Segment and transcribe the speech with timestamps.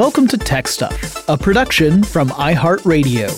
[0.00, 3.28] Welcome to Tech Stuff, a production from iHeartRadio.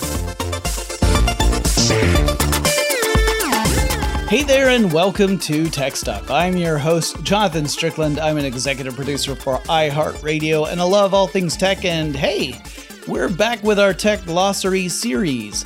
[4.29, 6.31] Hey there, and welcome to Tech Stuff.
[6.31, 8.21] I'm your host, Jonathan Strickland.
[8.21, 11.85] I'm an executive producer for iHeartRadio, and I love all things tech.
[11.85, 12.63] And hey,
[13.09, 15.65] we're back with our Tech Glossary series.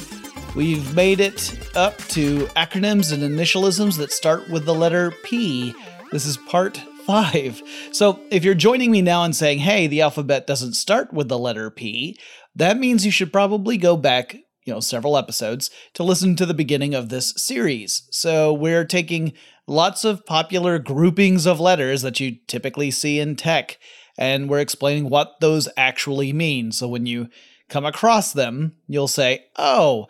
[0.55, 5.75] We've made it up to acronyms and initialisms that start with the letter P.
[6.11, 7.63] This is part five.
[7.93, 11.39] So if you're joining me now and saying, hey, the alphabet doesn't start with the
[11.39, 12.19] letter P,
[12.55, 16.55] that means you should probably go back, you know, several episodes to listen to the
[16.55, 18.09] beginning of this series.
[18.11, 19.33] So we're taking
[19.67, 23.79] lots of popular groupings of letters that you typically see in tech,
[24.19, 26.73] and we're explaining what those actually mean.
[26.73, 27.29] So when you
[27.69, 30.07] come across them, you'll say, oh,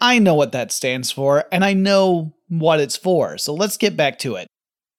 [0.00, 3.36] I know what that stands for, and I know what it's for.
[3.38, 4.46] So let's get back to it.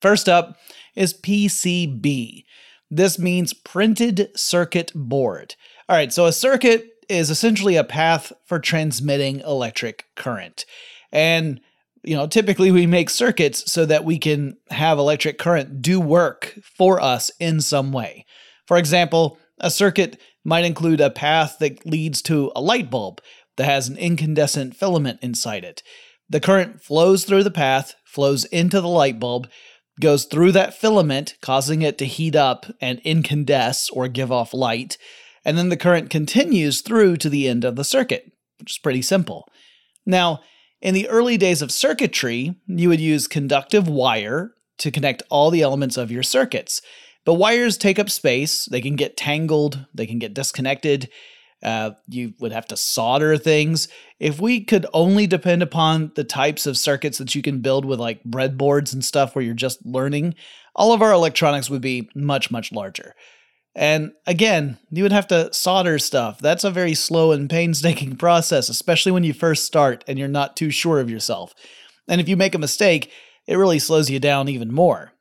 [0.01, 0.57] First up,
[0.95, 2.43] is PCB.
[2.89, 5.55] This means printed circuit board.
[5.87, 10.65] All right, so a circuit is essentially a path for transmitting electric current.
[11.11, 11.61] And
[12.03, 16.57] you know, typically we make circuits so that we can have electric current do work
[16.77, 18.25] for us in some way.
[18.65, 23.21] For example, a circuit might include a path that leads to a light bulb
[23.57, 25.83] that has an incandescent filament inside it.
[26.29, 29.47] The current flows through the path, flows into the light bulb,
[30.01, 34.97] goes through that filament, causing it to heat up and incandesce or give off light,
[35.45, 39.01] and then the current continues through to the end of the circuit, which is pretty
[39.01, 39.47] simple.
[40.05, 40.41] Now,
[40.81, 45.61] in the early days of circuitry, you would use conductive wire to connect all the
[45.61, 46.81] elements of your circuits.
[47.23, 51.09] But wires take up space, they can get tangled, they can get disconnected,
[51.63, 53.87] uh, you would have to solder things.
[54.19, 57.99] If we could only depend upon the types of circuits that you can build with
[57.99, 60.35] like breadboards and stuff where you're just learning,
[60.75, 63.13] all of our electronics would be much, much larger.
[63.75, 66.39] And again, you would have to solder stuff.
[66.39, 70.57] That's a very slow and painstaking process, especially when you first start and you're not
[70.57, 71.53] too sure of yourself.
[72.07, 73.11] And if you make a mistake,
[73.47, 75.13] it really slows you down even more.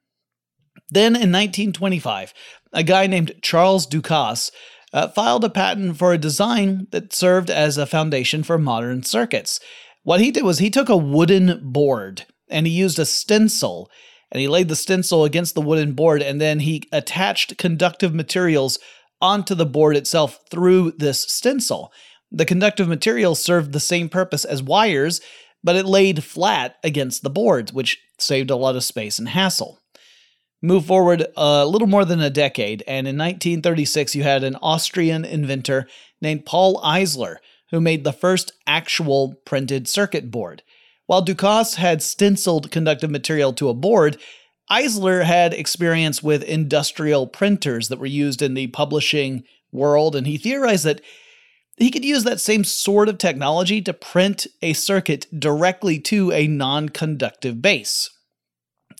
[0.88, 2.34] Then in 1925,
[2.72, 4.50] a guy named Charles Ducas
[4.93, 9.61] uh, filed a patent for a design that served as a foundation for modern circuits.
[10.03, 13.91] What he did was he took a wooden board and he used a stencil
[14.33, 18.78] and he laid the stencil against the wooden board and then he attached conductive materials
[19.21, 21.93] onto the board itself through this stencil.
[22.33, 25.21] The conductive material served the same purpose as wires,
[25.62, 29.79] but it laid flat against the boards, which saved a lot of space and hassle.
[30.62, 35.25] Move forward a little more than a decade, and in 1936, you had an Austrian
[35.25, 35.87] inventor
[36.21, 37.37] named Paul Eisler
[37.71, 40.62] who made the first actual printed circuit board.
[41.06, 44.19] While Ducas had stenciled conductive material to a board,
[44.71, 50.37] Eisler had experience with industrial printers that were used in the publishing world, and he
[50.37, 51.00] theorized that
[51.77, 56.47] he could use that same sort of technology to print a circuit directly to a
[56.47, 58.10] non conductive base.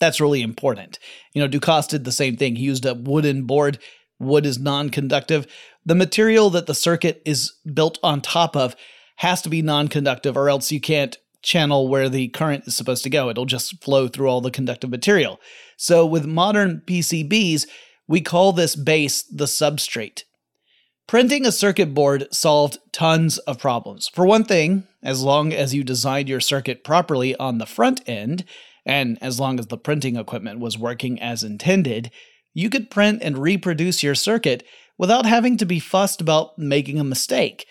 [0.01, 0.97] That's really important.
[1.33, 2.55] You know, Ducas did the same thing.
[2.55, 3.77] He used a wooden board.
[4.19, 5.45] Wood is non conductive.
[5.85, 8.75] The material that the circuit is built on top of
[9.17, 13.03] has to be non conductive, or else you can't channel where the current is supposed
[13.03, 13.29] to go.
[13.29, 15.39] It'll just flow through all the conductive material.
[15.77, 17.67] So with modern PCBs,
[18.07, 20.23] we call this base the substrate.
[21.05, 24.07] Printing a circuit board solved tons of problems.
[24.07, 28.45] For one thing, as long as you designed your circuit properly on the front end,
[28.85, 32.11] and as long as the printing equipment was working as intended,
[32.53, 34.63] you could print and reproduce your circuit
[34.97, 37.65] without having to be fussed about making a mistake.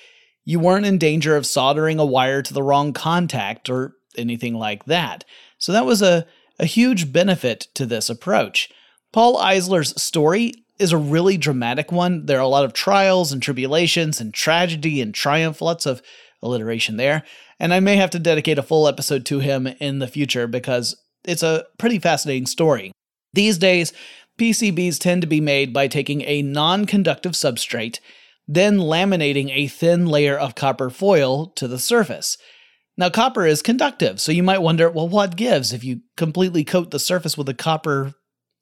[0.44, 4.84] You weren't in danger of soldering a wire to the wrong contact or anything like
[4.86, 5.24] that.
[5.58, 6.26] So that was a,
[6.58, 8.70] a huge benefit to this approach.
[9.12, 12.26] Paul Eisler's story is a really dramatic one.
[12.26, 16.00] There are a lot of trials and tribulations and tragedy and triumph, lots of
[16.42, 17.22] alliteration there.
[17.60, 20.96] And I may have to dedicate a full episode to him in the future because
[21.24, 22.90] it's a pretty fascinating story.
[23.34, 23.92] These days,
[24.40, 28.00] PCBs tend to be made by taking a non conductive substrate,
[28.48, 32.38] then laminating a thin layer of copper foil to the surface.
[32.96, 36.90] Now, copper is conductive, so you might wonder, well, what gives if you completely coat
[36.90, 38.14] the surface with a copper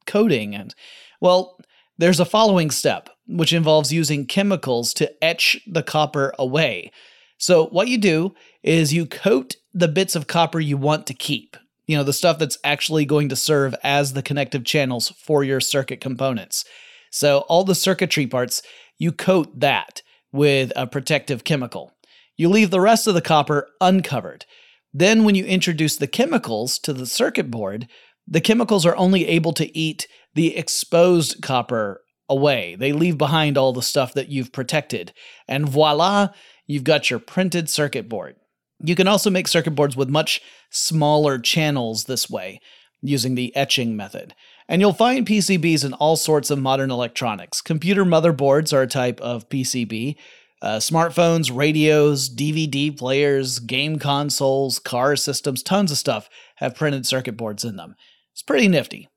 [0.06, 0.54] coating?
[0.54, 0.74] And,
[1.20, 1.56] well,
[1.96, 6.90] there's a following step, which involves using chemicals to etch the copper away.
[7.38, 11.56] So, what you do is you coat the bits of copper you want to keep,
[11.86, 15.60] you know, the stuff that's actually going to serve as the connective channels for your
[15.60, 16.64] circuit components.
[17.10, 18.60] So, all the circuitry parts,
[18.98, 20.02] you coat that
[20.32, 21.92] with a protective chemical.
[22.36, 24.44] You leave the rest of the copper uncovered.
[24.92, 27.88] Then, when you introduce the chemicals to the circuit board,
[28.26, 32.76] the chemicals are only able to eat the exposed copper away.
[32.78, 35.12] They leave behind all the stuff that you've protected.
[35.46, 36.28] And voila,
[36.68, 38.36] you've got your printed circuit board.
[38.80, 42.60] You can also make circuit boards with much smaller channels this way,
[43.02, 44.34] using the etching method.
[44.68, 47.60] And you'll find PCBs in all sorts of modern electronics.
[47.60, 50.16] Computer motherboards are a type of PCB.
[50.60, 57.36] Uh, smartphones, radios, DVD players, game consoles, car systems, tons of stuff have printed circuit
[57.36, 57.94] boards in them.
[58.32, 59.08] It's pretty nifty.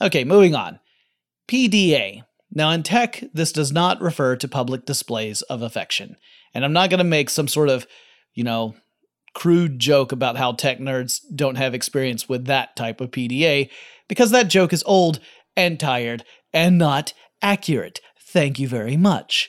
[0.00, 0.80] Okay, moving on.
[1.48, 2.24] PDA.
[2.52, 6.16] Now, in tech, this does not refer to public displays of affection.
[6.54, 7.86] And I'm not going to make some sort of,
[8.34, 8.74] you know,
[9.34, 13.70] crude joke about how tech nerds don't have experience with that type of PDA,
[14.08, 15.20] because that joke is old
[15.56, 18.00] and tired and not accurate.
[18.20, 19.48] Thank you very much.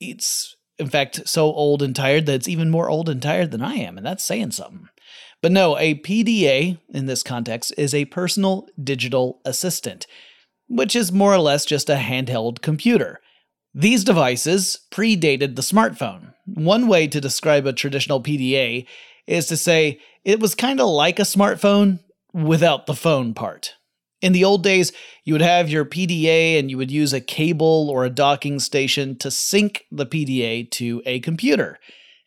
[0.00, 3.62] It's, in fact, so old and tired that it's even more old and tired than
[3.62, 4.88] I am, and that's saying something.
[5.42, 10.06] But no, a PDA in this context is a personal digital assistant,
[10.68, 13.20] which is more or less just a handheld computer.
[13.78, 16.32] These devices predated the smartphone.
[16.46, 18.86] One way to describe a traditional PDA
[19.26, 21.98] is to say it was kind of like a smartphone
[22.32, 23.74] without the phone part.
[24.22, 24.92] In the old days,
[25.24, 29.14] you would have your PDA and you would use a cable or a docking station
[29.18, 31.78] to sync the PDA to a computer.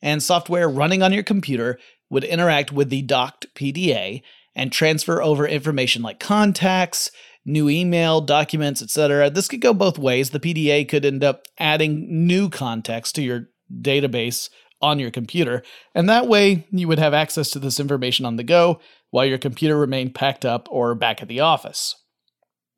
[0.03, 1.79] And software running on your computer
[2.11, 4.21] would interact with the docked PDA
[4.53, 7.09] and transfer over information like contacts,
[7.45, 9.29] new email, documents, etc.
[9.29, 10.29] This could go both ways.
[10.29, 14.49] The PDA could end up adding new context to your database
[14.81, 15.61] on your computer,
[15.93, 18.79] and that way you would have access to this information on the go
[19.11, 21.95] while your computer remained packed up or back at the office.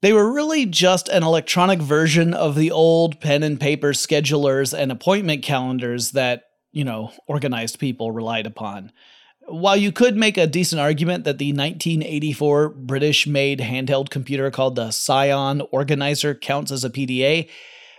[0.02, 4.92] They were really just an electronic version of the old pen and paper schedulers and
[4.92, 8.92] appointment calendars that, you know, organized people relied upon.
[9.48, 14.76] While you could make a decent argument that the 1984 British made handheld computer called
[14.76, 17.50] the Psion Organizer counts as a PDA,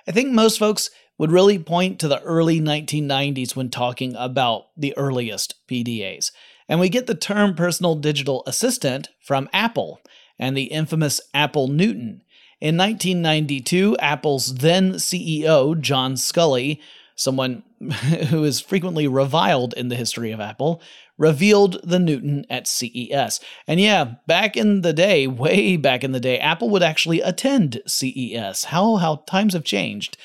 [0.06, 4.96] I think most folks would really point to the early 1990s when talking about the
[4.96, 6.30] earliest PDAs.
[6.68, 10.00] And we get the term personal digital assistant from Apple
[10.38, 12.22] and the infamous Apple Newton.
[12.60, 16.80] In 1992, Apple's then CEO, John Sculley,
[17.16, 17.62] someone
[18.30, 20.82] who is frequently reviled in the history of Apple,
[21.18, 23.40] revealed the Newton at CES.
[23.66, 27.80] And yeah, back in the day, way back in the day, Apple would actually attend
[27.86, 28.64] CES.
[28.64, 30.16] How how times have changed.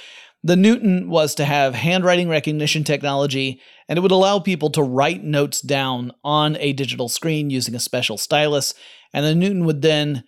[0.44, 3.60] The Newton was to have handwriting recognition technology,
[3.90, 7.80] and it would allow people to write notes down on a digital screen using a
[7.80, 8.74] special stylus,
[9.14, 10.24] and the Newton would then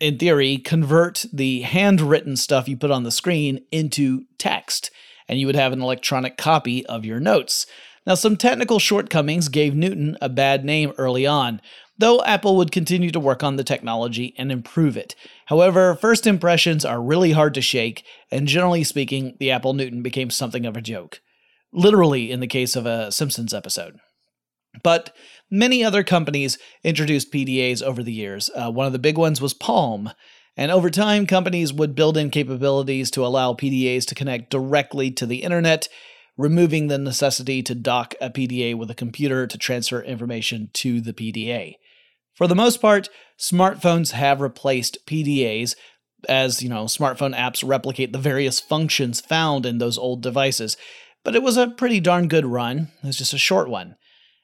[0.00, 4.90] in theory, convert the handwritten stuff you put on the screen into text,
[5.28, 7.66] and you would have an electronic copy of your notes.
[8.06, 11.60] Now, some technical shortcomings gave Newton a bad name early on,
[11.98, 15.14] though Apple would continue to work on the technology and improve it.
[15.46, 20.30] However, first impressions are really hard to shake, and generally speaking, the Apple Newton became
[20.30, 21.20] something of a joke.
[21.72, 23.98] Literally, in the case of a Simpsons episode.
[24.82, 25.14] But
[25.50, 28.48] many other companies introduced PDAs over the years.
[28.54, 30.10] Uh, one of the big ones was Palm.
[30.58, 35.24] And over time, companies would build in capabilities to allow PDAs to connect directly to
[35.24, 35.88] the internet
[36.36, 41.12] removing the necessity to dock a PDA with a computer to transfer information to the
[41.12, 41.74] PDA.
[42.34, 43.08] For the most part,
[43.38, 45.74] smartphones have replaced PDAs
[46.28, 50.76] as, you know, smartphone apps replicate the various functions found in those old devices.
[51.24, 52.88] But it was a pretty darn good run.
[53.02, 53.96] It was just a short one.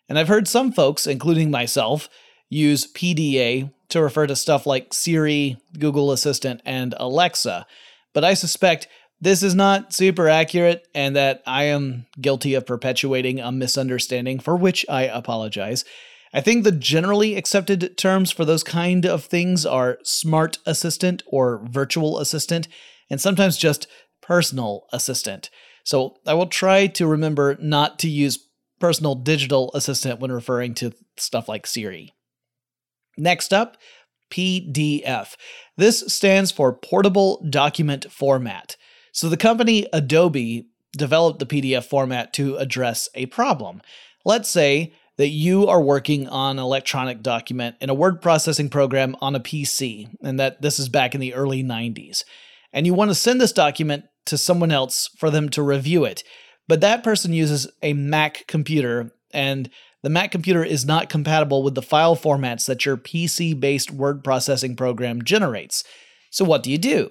[0.08, 2.08] And I've heard some folks, including myself,
[2.54, 7.66] use PDA to refer to stuff like Siri, Google Assistant, and Alexa.
[8.12, 8.88] But I suspect
[9.20, 14.56] this is not super accurate and that I am guilty of perpetuating a misunderstanding for
[14.56, 15.84] which I apologize.
[16.32, 21.64] I think the generally accepted terms for those kind of things are smart assistant or
[21.64, 22.66] virtual assistant,
[23.08, 23.86] and sometimes just
[24.20, 25.50] personal assistant.
[25.84, 28.38] So I will try to remember not to use
[28.80, 32.12] personal digital assistant when referring to stuff like Siri.
[33.16, 33.76] Next up,
[34.30, 35.34] PDF.
[35.76, 38.76] This stands for Portable Document Format.
[39.12, 40.66] So the company Adobe
[40.96, 43.80] developed the PDF format to address a problem.
[44.24, 49.14] Let's say that you are working on an electronic document in a word processing program
[49.20, 52.24] on a PC, and that this is back in the early 90s.
[52.72, 56.24] And you want to send this document to someone else for them to review it.
[56.66, 59.70] But that person uses a Mac computer, and
[60.04, 64.22] the Mac computer is not compatible with the file formats that your PC based word
[64.22, 65.82] processing program generates.
[66.28, 67.08] So, what do you do?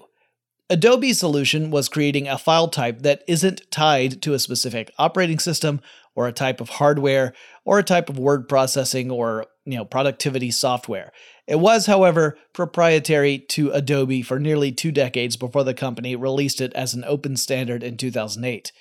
[0.70, 5.82] Adobe's solution was creating a file type that isn't tied to a specific operating system
[6.14, 7.34] or a type of hardware
[7.66, 11.12] or a type of word processing or you know productivity software.
[11.48, 16.72] It was, however, proprietary to Adobe for nearly two decades before the company released it
[16.74, 18.72] as an open standard in 2008.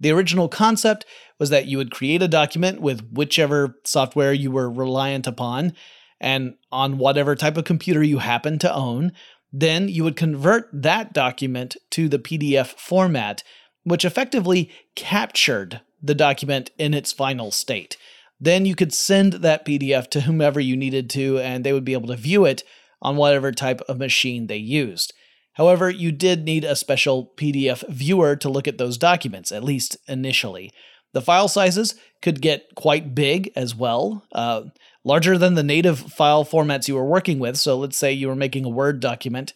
[0.00, 1.04] The original concept
[1.38, 5.72] was that you would create a document with whichever software you were reliant upon
[6.20, 9.12] and on whatever type of computer you happen to own.
[9.52, 13.42] Then you would convert that document to the PDF format,
[13.84, 17.96] which effectively captured the document in its final state.
[18.40, 21.92] Then you could send that PDF to whomever you needed to, and they would be
[21.92, 22.62] able to view it
[23.00, 25.12] on whatever type of machine they used.
[25.54, 29.96] However, you did need a special PDF viewer to look at those documents, at least
[30.08, 30.72] initially.
[31.12, 34.62] The file sizes could get quite big as well, uh,
[35.04, 37.56] larger than the native file formats you were working with.
[37.56, 39.54] So let's say you were making a Word document,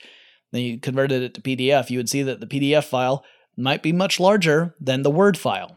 [0.53, 3.25] then you converted it to PDF, you would see that the PDF file
[3.57, 5.77] might be much larger than the Word file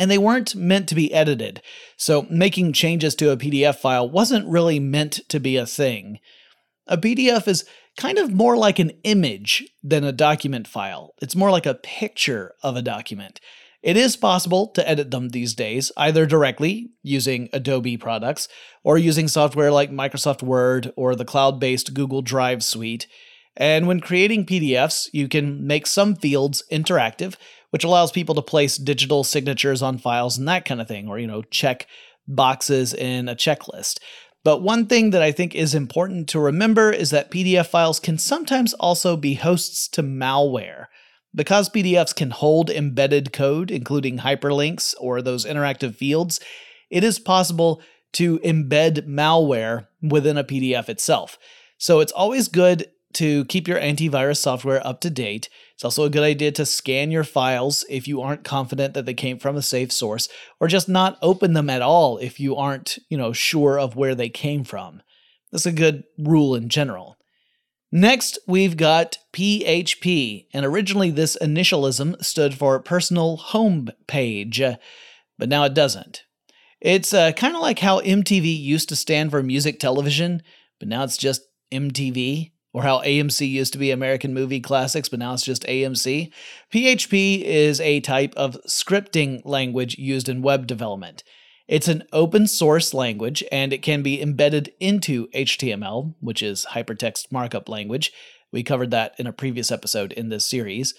[0.00, 1.60] and they weren't meant to be edited,
[1.98, 6.18] so making changes to a PDF file wasn't really meant to be a thing.
[6.86, 7.66] A PDF is
[7.96, 12.54] kind of more like an image than a document file, it's more like a picture
[12.62, 13.40] of a document.
[13.82, 18.46] It is possible to edit them these days, either directly using Adobe products
[18.84, 23.06] or using software like Microsoft Word or the cloud based Google Drive suite.
[23.56, 27.36] And when creating PDFs, you can make some fields interactive
[27.70, 31.18] which allows people to place digital signatures on files and that kind of thing, or,
[31.18, 31.86] you know, check
[32.28, 33.98] boxes in a checklist.
[34.42, 38.16] But one thing that I think is important to remember is that PDF files can
[38.16, 40.86] sometimes also be hosts to malware.
[41.34, 46.40] Because PDFs can hold embedded code, including hyperlinks or those interactive fields,
[46.90, 47.80] it is possible
[48.12, 51.38] to embed malware within a PDF itself.
[51.78, 55.48] So it's always good to keep your antivirus software up to date.
[55.80, 59.14] It's also a good idea to scan your files if you aren't confident that they
[59.14, 60.28] came from a safe source,
[60.60, 64.14] or just not open them at all if you aren't, you know, sure of where
[64.14, 65.00] they came from.
[65.50, 67.16] That's a good rule in general.
[67.90, 74.60] Next, we've got PHP, and originally this initialism stood for Personal Home Page,
[75.38, 76.24] but now it doesn't.
[76.82, 80.42] It's uh, kind of like how MTV used to stand for music television,
[80.78, 81.40] but now it's just
[81.72, 86.30] MTV or how AMC used to be American Movie Classics, but now it's just AMC.
[86.72, 91.24] PHP is a type of scripting language used in web development.
[91.66, 97.30] It's an open source language and it can be embedded into HTML, which is hypertext
[97.30, 98.12] markup language.
[98.52, 100.94] We covered that in a previous episode in this series.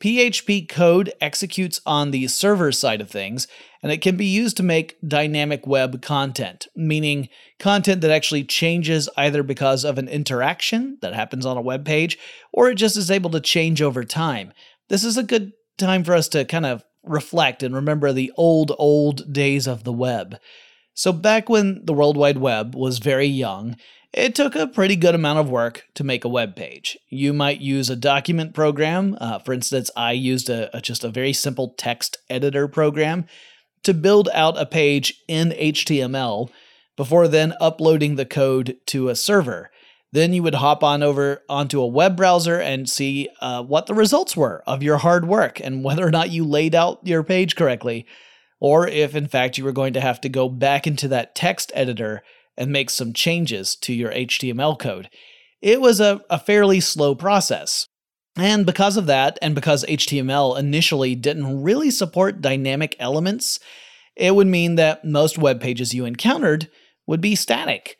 [0.00, 3.46] PHP code executes on the server side of things,
[3.82, 7.28] and it can be used to make dynamic web content, meaning
[7.58, 12.18] content that actually changes either because of an interaction that happens on a web page,
[12.52, 14.54] or it just is able to change over time.
[14.88, 18.72] This is a good time for us to kind of reflect and remember the old,
[18.78, 20.38] old days of the web.
[20.94, 23.76] So, back when the World Wide Web was very young,
[24.12, 26.98] it took a pretty good amount of work to make a web page.
[27.08, 29.16] You might use a document program.
[29.20, 33.26] Uh, for instance, I used a, a, just a very simple text editor program
[33.84, 36.50] to build out a page in HTML
[36.96, 39.70] before then uploading the code to a server.
[40.12, 43.94] Then you would hop on over onto a web browser and see uh, what the
[43.94, 47.54] results were of your hard work and whether or not you laid out your page
[47.54, 48.06] correctly,
[48.58, 51.70] or if in fact you were going to have to go back into that text
[51.74, 52.22] editor
[52.60, 55.08] and make some changes to your HTML code.
[55.62, 57.88] It was a, a fairly slow process.
[58.36, 63.58] And because of that, and because HTML initially didn't really support dynamic elements,
[64.14, 66.70] it would mean that most web pages you encountered
[67.06, 67.96] would be static.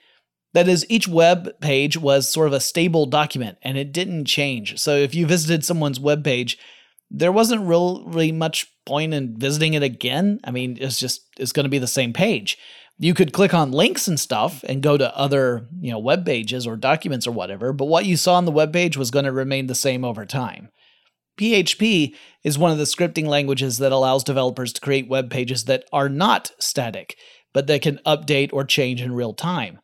[0.52, 4.78] That is, each web page was sort of a stable document and it didn't change.
[4.78, 6.58] So if you visited someone's web page,
[7.10, 10.40] there wasn't really much point in visiting it again.
[10.44, 12.58] I mean, it's just it's going to be the same page
[13.02, 16.66] you could click on links and stuff and go to other, you know, web pages
[16.66, 19.32] or documents or whatever, but what you saw on the web page was going to
[19.32, 20.68] remain the same over time.
[21.40, 22.14] PHP
[22.44, 26.10] is one of the scripting languages that allows developers to create web pages that are
[26.10, 27.16] not static,
[27.54, 29.80] but that can update or change in real time.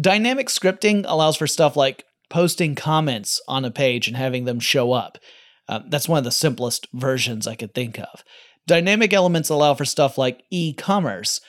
[0.00, 4.92] Dynamic scripting allows for stuff like posting comments on a page and having them show
[4.92, 5.18] up.
[5.68, 8.24] Uh, that's one of the simplest versions I could think of.
[8.66, 11.42] Dynamic elements allow for stuff like e commerce,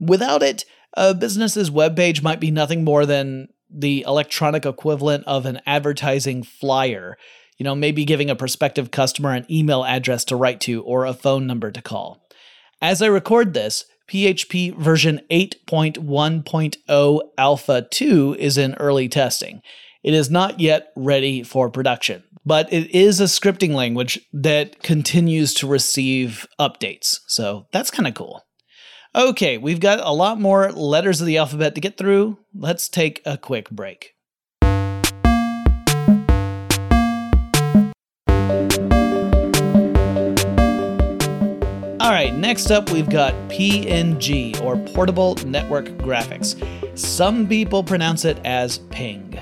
[0.00, 0.64] Without it,
[0.94, 7.16] a business's webpage might be nothing more than the electronic equivalent of an advertising flyer.
[7.58, 11.12] You know, maybe giving a prospective customer an email address to write to or a
[11.12, 12.26] phone number to call.
[12.80, 19.62] As I record this, PHP version 8.1.0 Alpha 2 is in early testing.
[20.02, 25.52] It is not yet ready for production, but it is a scripting language that continues
[25.54, 27.20] to receive updates.
[27.26, 28.42] So that's kind of cool.
[29.12, 32.38] Okay, we've got a lot more letters of the alphabet to get through.
[32.54, 34.14] Let's take a quick break.
[41.98, 46.56] All right, next up we've got PNG or Portable Network Graphics.
[46.96, 49.36] Some people pronounce it as ping,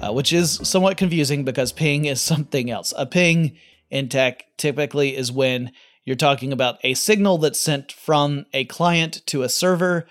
[0.00, 2.94] uh, which is somewhat confusing because ping is something else.
[2.96, 3.58] A ping
[3.90, 5.70] in tech typically is when
[6.04, 10.06] you're talking about a signal that's sent from a client to a server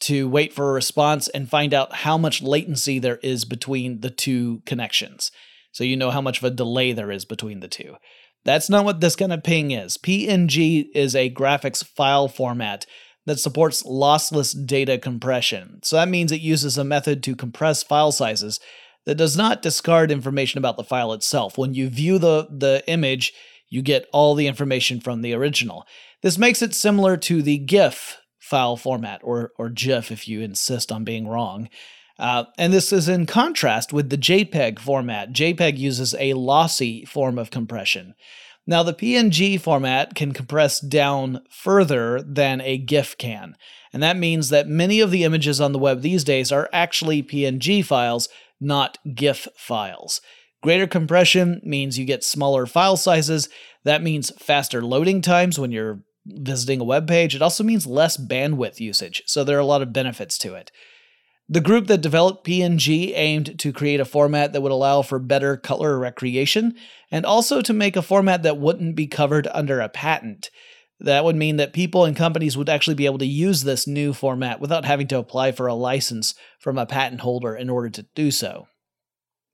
[0.00, 4.10] to wait for a response and find out how much latency there is between the
[4.10, 5.30] two connections.
[5.72, 7.96] So you know how much of a delay there is between the two.
[8.44, 9.98] That's not what this kind of ping is.
[9.98, 12.86] PNG is a graphics file format
[13.26, 15.80] that supports lossless data compression.
[15.82, 18.58] So that means it uses a method to compress file sizes
[19.04, 21.58] that does not discard information about the file itself.
[21.58, 23.32] When you view the, the image,
[23.68, 25.86] you get all the information from the original.
[26.22, 30.90] This makes it similar to the GIF file format, or, or GIF if you insist
[30.90, 31.68] on being wrong.
[32.18, 35.32] Uh, and this is in contrast with the JPEG format.
[35.32, 38.14] JPEG uses a lossy form of compression.
[38.66, 43.56] Now, the PNG format can compress down further than a GIF can,
[43.92, 47.22] and that means that many of the images on the web these days are actually
[47.22, 48.28] PNG files,
[48.60, 50.20] not GIF files.
[50.62, 53.48] Greater compression means you get smaller file sizes.
[53.84, 57.34] That means faster loading times when you're visiting a web page.
[57.34, 60.72] It also means less bandwidth usage, so there are a lot of benefits to it.
[61.48, 65.56] The group that developed PNG aimed to create a format that would allow for better
[65.56, 66.74] color recreation
[67.10, 70.50] and also to make a format that wouldn't be covered under a patent.
[71.00, 74.12] That would mean that people and companies would actually be able to use this new
[74.12, 78.06] format without having to apply for a license from a patent holder in order to
[78.14, 78.66] do so.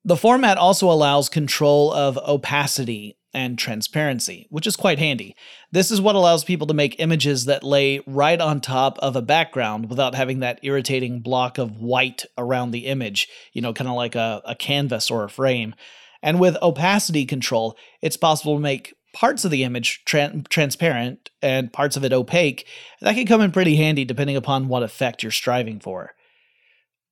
[0.05, 5.35] The format also allows control of opacity and transparency, which is quite handy.
[5.73, 9.23] This is what allows people to make images that lay right on top of a
[9.23, 13.97] background without having that irritating block of white around the image, you know, kind of
[13.97, 15.75] like a, a canvas or a frame.
[16.23, 21.73] And with opacity control, it's possible to make parts of the image tra- transparent and
[21.73, 22.67] parts of it opaque.
[23.01, 26.13] That can come in pretty handy depending upon what effect you're striving for.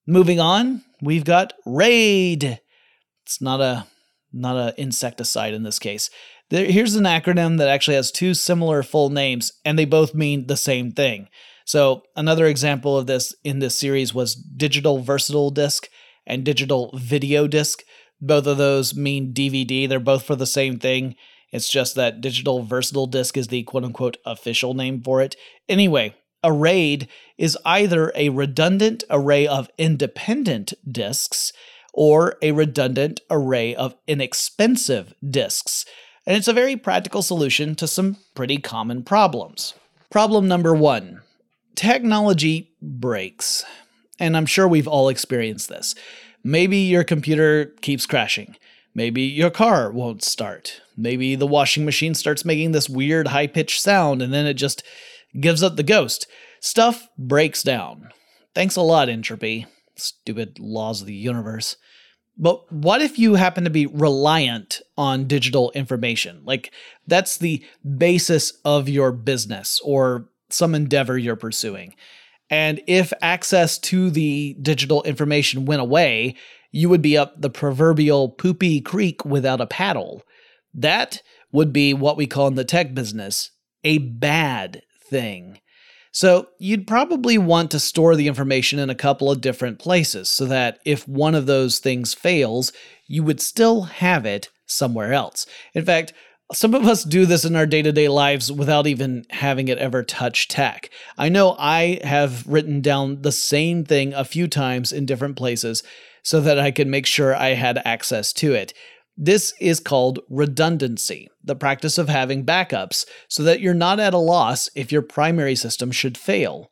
[0.07, 2.61] Moving on, we've got RAID.
[3.25, 3.87] It's not a
[4.33, 6.11] not an insecticide in this case.
[6.51, 10.47] There, here's an acronym that actually has two similar full names, and they both mean
[10.47, 11.29] the same thing.
[11.65, 15.89] So another example of this in this series was digital versatile disc
[16.27, 17.83] and digital video disc.
[18.21, 19.89] Both of those mean DVD.
[19.89, 21.17] They're both for the same thing.
[21.53, 25.37] It's just that digital versatile disc is the quote unquote official name for it.
[25.69, 27.09] Anyway, a RAID
[27.39, 31.53] is either a redundant array of independent disks
[31.93, 35.85] or a redundant array of inexpensive disks.
[36.27, 39.75] And it's a very practical solution to some pretty common problems.
[40.11, 41.21] Problem number one
[41.75, 43.65] technology breaks.
[44.19, 45.95] And I'm sure we've all experienced this.
[46.45, 48.57] Maybe your computer keeps crashing.
[48.95, 50.83] Maybe your car won't start.
[50.97, 54.83] Maybe the washing machine starts making this weird high pitched sound and then it just
[55.41, 56.27] gives up the ghost.
[56.61, 58.11] Stuff breaks down.
[58.55, 59.67] Thanks a lot, Entropy.
[59.97, 61.77] Stupid laws of the universe.
[62.37, 66.43] But what if you happen to be reliant on digital information?
[66.45, 66.73] Like
[67.07, 67.65] that's the
[67.99, 71.95] basis of your business or some endeavor you're pursuing.
[72.51, 76.37] And if access to the digital information went away,
[76.71, 80.23] you would be up the proverbial poopy creek without a paddle.
[80.75, 83.51] That would be what we call in the tech business
[83.85, 85.61] a bad thing.
[86.13, 90.45] So you'd probably want to store the information in a couple of different places so
[90.47, 92.71] that if one of those things fails,
[93.07, 95.47] you would still have it somewhere else.
[95.75, 96.13] In fact,
[96.53, 99.79] some of us do this in our day to day lives without even having it
[99.79, 100.91] ever touch tech.
[101.17, 105.83] I know I have written down the same thing a few times in different places
[106.23, 108.75] so that I could make sure I had access to it.
[109.17, 114.19] This is called redundancy, the practice of having backups so that you're not at a
[114.19, 116.71] loss if your primary system should fail.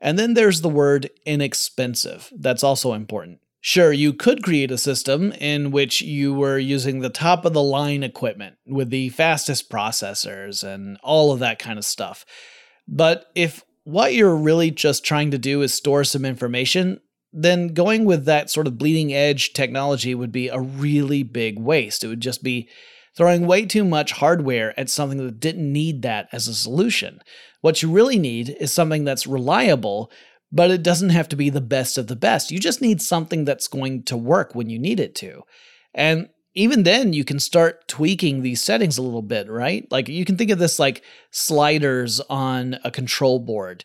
[0.00, 2.32] And then there's the word inexpensive.
[2.36, 3.38] That's also important.
[3.60, 7.62] Sure, you could create a system in which you were using the top of the
[7.62, 12.24] line equipment with the fastest processors and all of that kind of stuff.
[12.88, 17.00] But if what you're really just trying to do is store some information,
[17.32, 22.04] then going with that sort of bleeding edge technology would be a really big waste.
[22.04, 22.68] It would just be
[23.16, 27.20] throwing way too much hardware at something that didn't need that as a solution.
[27.60, 30.10] What you really need is something that's reliable,
[30.50, 32.50] but it doesn't have to be the best of the best.
[32.50, 35.42] You just need something that's going to work when you need it to.
[35.94, 39.86] And even then, you can start tweaking these settings a little bit, right?
[39.90, 43.84] Like you can think of this like sliders on a control board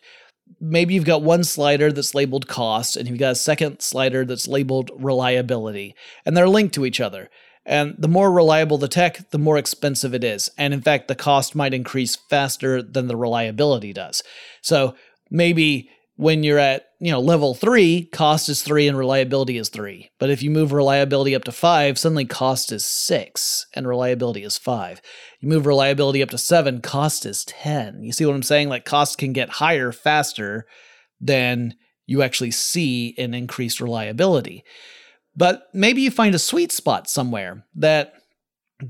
[0.60, 4.48] maybe you've got one slider that's labeled cost and you've got a second slider that's
[4.48, 7.30] labeled reliability, and they're linked to each other.
[7.64, 10.50] And the more reliable the tech, the more expensive it is.
[10.56, 14.22] And in fact, the cost might increase faster than the reliability does.
[14.62, 14.94] So
[15.30, 20.10] maybe when you're at you know level three cost is three and reliability is three.
[20.18, 24.58] But if you move reliability up to five suddenly cost is six and reliability is
[24.58, 25.00] five.
[25.38, 28.68] You move reliability up to seven cost is 10 you see what i'm saying?
[28.68, 30.66] Like cost can get higher faster
[31.20, 31.76] than
[32.06, 34.64] you actually see in increased reliability.
[35.36, 38.14] But maybe you find a sweet spot somewhere that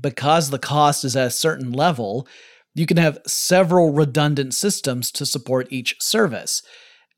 [0.01, 2.27] because the cost is at a certain level
[2.73, 6.63] you can have several redundant systems to support each service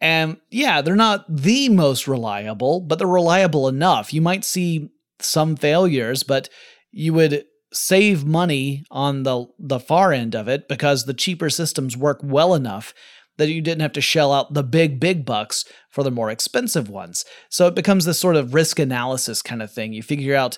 [0.02, 4.14] and yeah, they're not the most reliable, but they're reliable enough.
[4.14, 6.50] You might see some failures, but
[6.92, 11.96] you would save money on the the far end of it because the cheaper systems
[11.96, 12.94] work well enough
[13.38, 16.90] that you didn't have to shell out the big big bucks for the more expensive
[16.90, 17.24] ones.
[17.50, 19.94] So it becomes this sort of risk analysis kind of thing.
[19.94, 20.58] You figure out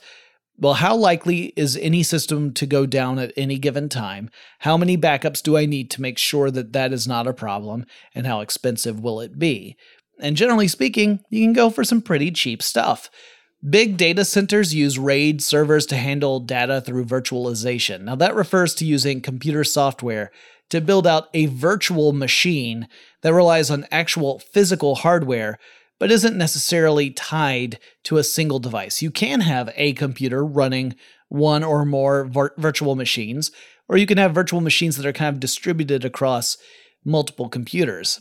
[0.57, 4.29] well, how likely is any system to go down at any given time?
[4.59, 7.85] How many backups do I need to make sure that that is not a problem?
[8.13, 9.75] And how expensive will it be?
[10.19, 13.09] And generally speaking, you can go for some pretty cheap stuff.
[13.67, 18.01] Big data centers use RAID servers to handle data through virtualization.
[18.01, 20.31] Now, that refers to using computer software
[20.69, 22.87] to build out a virtual machine
[23.21, 25.57] that relies on actual physical hardware
[26.03, 29.01] but isn't necessarily tied to a single device.
[29.01, 30.95] You can have a computer running
[31.29, 33.53] one or more vir- virtual machines,
[33.87, 36.57] or you can have virtual machines that are kind of distributed across
[37.05, 38.19] multiple computers.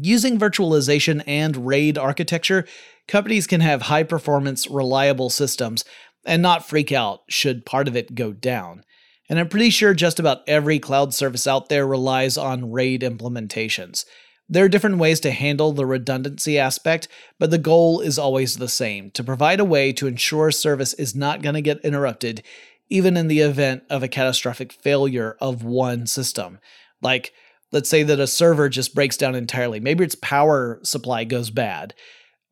[0.00, 2.64] Using virtualization and RAID architecture,
[3.08, 5.84] companies can have high performance, reliable systems
[6.24, 8.84] and not freak out should part of it go down.
[9.28, 14.04] And I'm pretty sure just about every cloud service out there relies on RAID implementations.
[14.48, 18.68] There are different ways to handle the redundancy aspect, but the goal is always the
[18.68, 22.42] same to provide a way to ensure service is not going to get interrupted,
[22.90, 26.58] even in the event of a catastrophic failure of one system.
[27.00, 27.32] Like,
[27.72, 29.80] let's say that a server just breaks down entirely.
[29.80, 31.94] Maybe its power supply goes bad.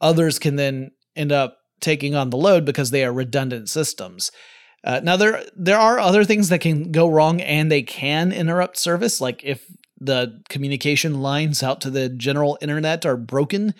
[0.00, 4.32] Others can then end up taking on the load because they are redundant systems.
[4.84, 8.76] Uh, now there there are other things that can go wrong and they can interrupt
[8.76, 9.64] service like if
[10.04, 13.74] the communication lines out to the general internet are broken,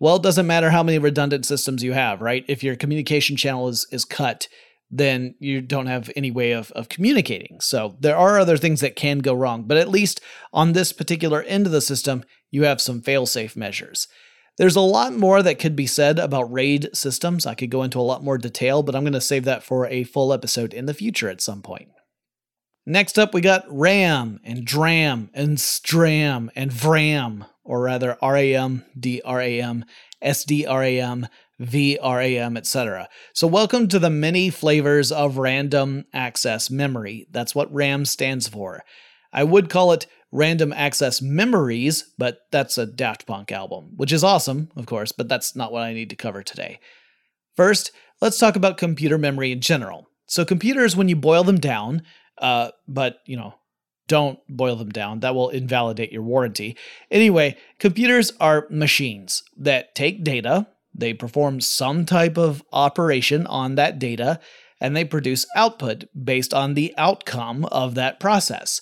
[0.00, 2.44] well, it doesn't matter how many redundant systems you have, right?
[2.48, 4.48] If your communication channel is is cut,
[4.90, 7.60] then you don't have any way of, of communicating.
[7.60, 10.20] So there are other things that can go wrong, but at least
[10.52, 14.08] on this particular end of the system, you have some fail-safe measures.
[14.56, 17.46] There's a lot more that could be said about RAID systems.
[17.46, 19.86] I could go into a lot more detail, but I'm going to save that for
[19.86, 21.88] a full episode in the future at some point.
[22.90, 29.84] Next up, we got RAM and DRAM and STRAM and VRAM, or rather RAM, DRAM,
[30.24, 31.28] SDRAM,
[31.60, 33.10] VRAM, etc.
[33.34, 37.26] So, welcome to the many flavors of random access memory.
[37.30, 38.82] That's what RAM stands for.
[39.34, 44.24] I would call it Random Access Memories, but that's a Daft Punk album, which is
[44.24, 46.80] awesome, of course, but that's not what I need to cover today.
[47.54, 50.08] First, let's talk about computer memory in general.
[50.24, 52.02] So, computers, when you boil them down,
[52.40, 53.54] uh, but you know,
[54.08, 55.20] don't boil them down.
[55.20, 56.76] That will invalidate your warranty.
[57.10, 63.98] Anyway, computers are machines that take data, they perform some type of operation on that
[63.98, 64.40] data,
[64.80, 68.80] and they produce output based on the outcome of that process.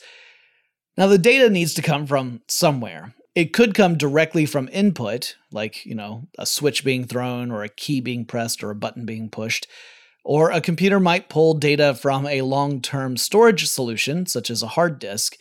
[0.96, 3.14] Now, the data needs to come from somewhere.
[3.34, 7.68] It could come directly from input, like, you know, a switch being thrown or a
[7.68, 9.66] key being pressed or a button being pushed.
[10.28, 14.74] Or a computer might pull data from a long term storage solution, such as a
[14.74, 15.36] hard disk.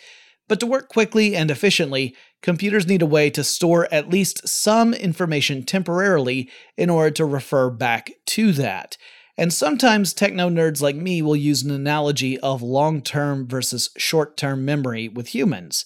[0.47, 4.93] But to work quickly and efficiently, computers need a way to store at least some
[4.93, 8.95] information temporarily in order to refer back to that.
[9.35, 14.37] And sometimes techno nerds like me will use an analogy of long term versus short
[14.37, 15.83] term memory with humans.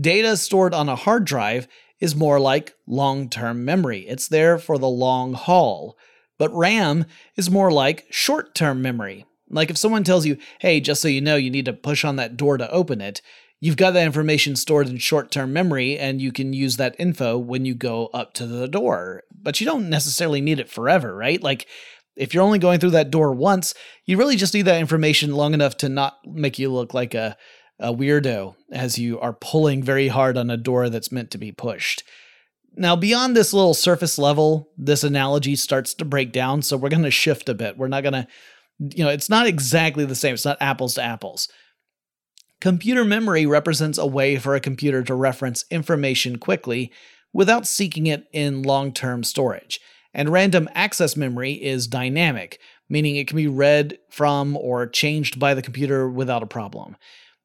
[0.00, 1.66] Data stored on a hard drive
[1.98, 5.96] is more like long term memory, it's there for the long haul.
[6.40, 7.04] But RAM
[7.36, 9.26] is more like short term memory.
[9.50, 12.16] Like if someone tells you, hey, just so you know, you need to push on
[12.16, 13.20] that door to open it,
[13.60, 17.36] you've got that information stored in short term memory and you can use that info
[17.36, 19.24] when you go up to the door.
[19.30, 21.42] But you don't necessarily need it forever, right?
[21.42, 21.66] Like
[22.16, 23.74] if you're only going through that door once,
[24.06, 27.36] you really just need that information long enough to not make you look like a,
[27.78, 31.52] a weirdo as you are pulling very hard on a door that's meant to be
[31.52, 32.02] pushed.
[32.76, 36.62] Now, beyond this little surface level, this analogy starts to break down.
[36.62, 37.76] So we're going to shift a bit.
[37.76, 38.26] We're not going to,
[38.78, 40.34] you know, it's not exactly the same.
[40.34, 41.48] It's not apples to apples.
[42.60, 46.92] computer memory represents a way for a computer to reference information quickly
[47.32, 49.80] without seeking it in long term storage.
[50.12, 55.54] And random access memory is dynamic, meaning it can be read from or changed by
[55.54, 56.96] the computer without a problem.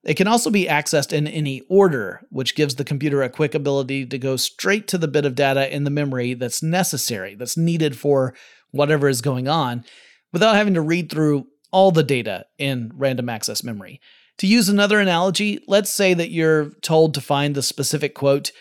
[0.06, 4.06] It can also be accessed in any order, which gives the computer a quick ability
[4.06, 7.98] to go straight to the bit of data in the memory that's necessary, that's needed
[7.98, 8.36] for
[8.72, 9.84] whatever is going on,
[10.32, 14.00] without having to read through all the data in random access memory.
[14.38, 18.52] To use another analogy, let's say that you're told to find the specific quote,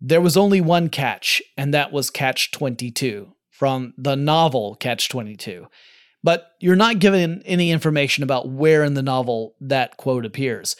[0.00, 5.66] there was only one catch, and that was catch 22 from the novel Catch 22
[6.26, 10.74] but you're not given any information about where in the novel that quote appears.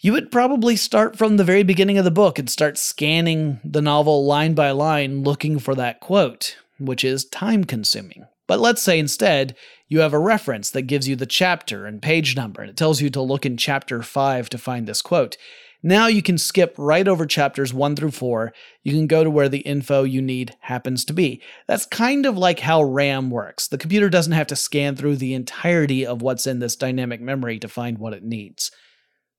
[0.00, 3.80] You would probably start from the very beginning of the book and start scanning the
[3.80, 8.26] novel line by line looking for that quote, which is time consuming.
[8.48, 9.54] But let's say instead
[9.86, 13.00] you have a reference that gives you the chapter and page number, and it tells
[13.00, 15.36] you to look in chapter 5 to find this quote.
[15.82, 18.52] Now you can skip right over chapters 1 through 4.
[18.82, 21.42] You can go to where the info you need happens to be.
[21.66, 23.68] That's kind of like how RAM works.
[23.68, 27.58] The computer doesn't have to scan through the entirety of what's in this dynamic memory
[27.60, 28.70] to find what it needs.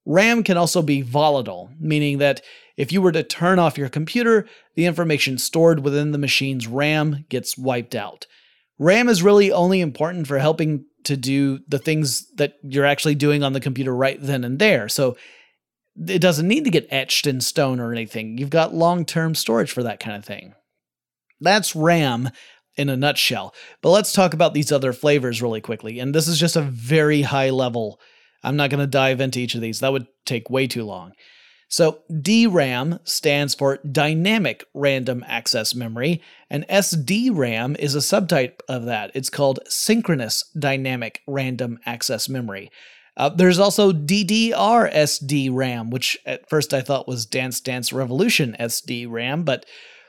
[0.06, 2.42] RAM can also be volatile, meaning that
[2.76, 7.26] if you were to turn off your computer, the information stored within the machine's RAM
[7.30, 8.26] gets wiped out.
[8.80, 13.44] RAM is really only important for helping to do the things that you're actually doing
[13.44, 14.90] on the computer right then and there.
[14.90, 15.18] So
[15.96, 18.38] it doesn't need to get etched in stone or anything.
[18.38, 20.54] You've got long term storage for that kind of thing.
[21.40, 22.30] That's RAM
[22.78, 23.54] in a nutshell.
[23.82, 26.00] But let's talk about these other flavors really quickly.
[26.00, 28.00] And this is just a very high level.
[28.44, 31.14] I'm not going to dive into each of these, that would take way too long.
[31.68, 39.12] So, DRAM stands for Dynamic Random Access Memory, and SDRAM is a subtype of that.
[39.14, 42.70] It's called Synchronous Dynamic Random Access Memory.
[43.18, 48.56] Uh, there's also DDR SD RAM, which at first I thought was Dance Dance Revolution
[48.60, 49.66] SD RAM, but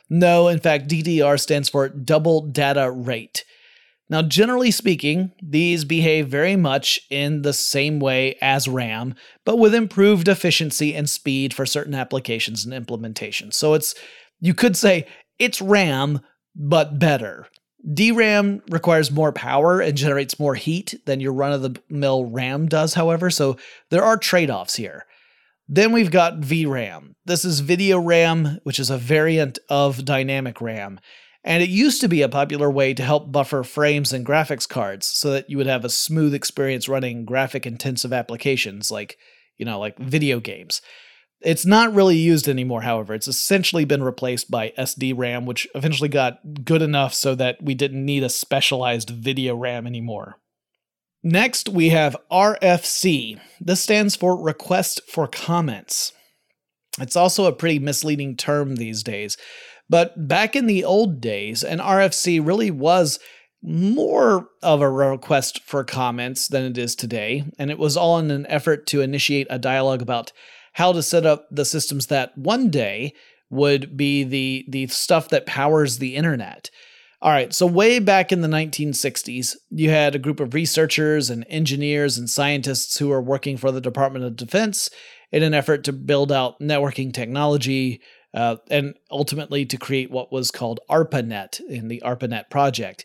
[0.09, 3.45] no, in fact, DDR stands for Double Data Rate.
[4.11, 9.15] Now, generally speaking, these behave very much in the same way as RAM,
[9.47, 13.55] but with improved efficiency and speed for certain applications and implementations.
[13.55, 13.95] So it's,
[14.39, 15.07] you could say,
[15.39, 16.21] it's RAM,
[16.55, 17.47] but better.
[17.95, 22.67] DRAM requires more power and generates more heat than your run of the mill RAM
[22.67, 23.57] does, however, so
[23.91, 25.07] there are trade offs here.
[25.69, 27.15] Then we've got VRAM.
[27.25, 31.01] This is video RAM, which is a variant of dynamic RAM.
[31.45, 35.07] And it used to be a popular way to help buffer frames and graphics cards
[35.07, 39.19] so that you would have a smooth experience running graphic intensive applications like,
[39.57, 40.83] you know, like video games.
[41.45, 43.15] It's not really used anymore, however.
[43.15, 47.75] It's essentially been replaced by SD RAM, which eventually got good enough so that we
[47.75, 50.39] didn't need a specialized video RAM anymore.
[51.23, 53.41] Next, we have RFC.
[53.61, 56.13] This stands for Request for Comments.
[57.01, 59.37] It's also a pretty misleading term these days,
[59.89, 63.19] but back in the old days, an RFC really was
[63.63, 68.31] more of a request for comments than it is today, and it was all in
[68.31, 70.33] an effort to initiate a dialogue about
[70.73, 73.15] how to set up the systems that one day
[73.51, 76.71] would be the the stuff that powers the internet.
[77.21, 81.47] All right, so way back in the 1960s, you had a group of researchers and
[81.49, 84.91] engineers and scientists who were working for the Department of Defense
[85.31, 88.01] in an effort to build out networking technology
[88.35, 93.05] uh, and ultimately to create what was called ARPANET in the ARPANET project.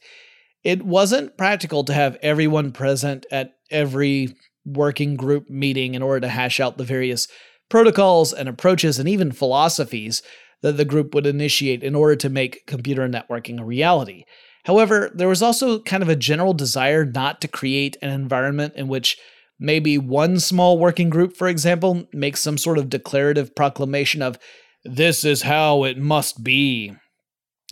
[0.63, 6.29] It wasn't practical to have everyone present at every working group meeting in order to
[6.29, 7.27] hash out the various
[7.69, 10.21] protocols and approaches and even philosophies
[10.61, 14.23] that the group would initiate in order to make computer networking a reality.
[14.65, 18.87] However, there was also kind of a general desire not to create an environment in
[18.87, 19.17] which
[19.59, 24.37] maybe one small working group, for example, makes some sort of declarative proclamation of,
[24.83, 26.93] this is how it must be.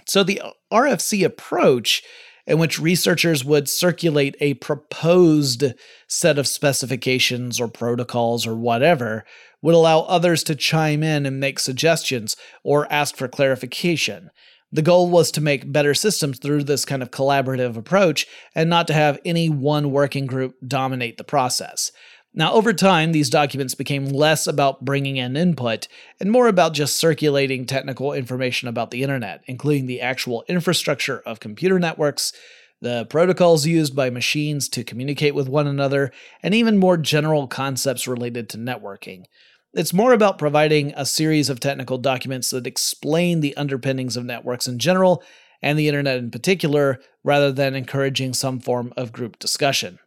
[0.08, 2.04] So the RFC approach
[2.48, 5.74] in which researchers would circulate a proposed
[6.08, 9.26] set of specifications or protocols or whatever
[9.62, 14.30] would allow others to chime in and make suggestions or ask for clarification.
[14.72, 18.88] The goal was to make better systems through this kind of collaborative approach and not
[18.88, 21.92] to have any one working group dominate the process.
[22.38, 25.88] Now, over time, these documents became less about bringing in input
[26.19, 31.39] and more about just circulating technical information about the internet, including the actual infrastructure of
[31.39, 32.34] computer networks,
[32.82, 36.12] the protocols used by machines to communicate with one another,
[36.43, 39.24] and even more general concepts related to networking.
[39.74, 44.67] It's more about providing a series of technical documents that explain the underpinnings of networks
[44.67, 45.24] in general
[45.62, 50.00] and the internet in particular, rather than encouraging some form of group discussion.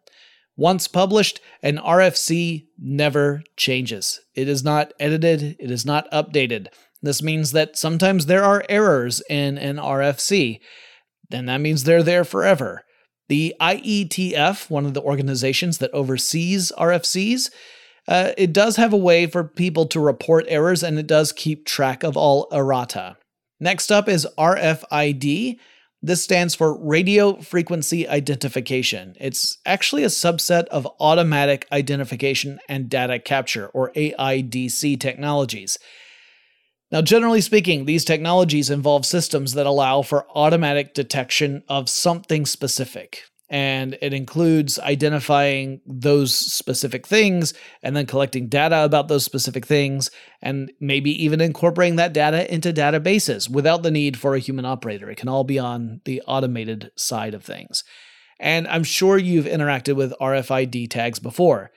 [0.59, 4.21] Once published, an RFC never changes.
[4.35, 6.67] It is not edited, it is not updated.
[7.01, 10.59] This means that sometimes there are errors in an RFC,
[11.31, 12.83] then that means they're there forever.
[13.29, 17.51] The IETF, one of the organizations that oversees RFCs,
[18.09, 21.67] uh, it does have a way for people to report errors and it does keep
[21.67, 23.17] track of all errata.
[23.61, 25.59] Next up is RFID.
[26.01, 29.17] This stands for Radio Frequency Identification.
[29.19, 35.77] It's actually a subset of Automatic Identification and Data Capture, or AIDC technologies.
[36.93, 43.25] Now, generally speaking, these technologies involve systems that allow for automatic detection of something specific.
[43.51, 50.11] And it includes identifying those specific things and then collecting data about those specific things,
[50.43, 55.11] and maybe even incorporating that data into databases without the need for a human operator.
[55.11, 57.85] It can all be on the automated side of things.
[58.39, 61.71] And I'm sure you've interacted with RFID tags before.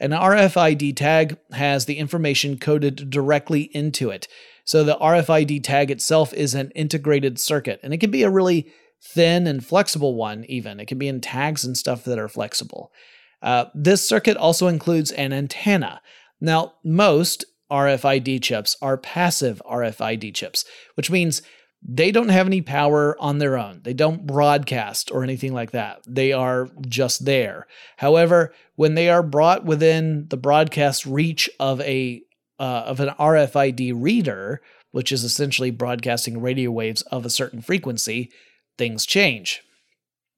[0.00, 4.28] An RFID tag has the information coded directly into it.
[4.64, 8.70] So the RFID tag itself is an integrated circuit, and it can be a really
[9.02, 10.80] thin and flexible one, even.
[10.80, 12.92] It can be in tags and stuff that are flexible.
[13.40, 16.00] Uh, this circuit also includes an antenna.
[16.40, 21.42] Now, most RFID chips are passive RFID chips, which means
[21.86, 23.80] they don't have any power on their own.
[23.84, 26.00] They don't broadcast or anything like that.
[26.08, 27.66] They are just there.
[27.98, 32.22] However, when they are brought within the broadcast reach of a
[32.58, 38.32] uh, of an RFID reader, which is essentially broadcasting radio waves of a certain frequency,
[38.78, 39.60] things change.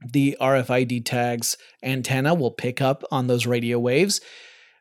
[0.04, 4.20] The RFID tag's antenna will pick up on those radio waves,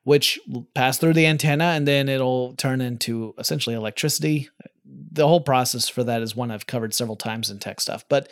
[0.03, 0.39] which
[0.73, 4.49] pass through the antenna and then it'll turn into essentially electricity.
[4.85, 8.05] The whole process for that is one I've covered several times in tech stuff.
[8.07, 8.29] But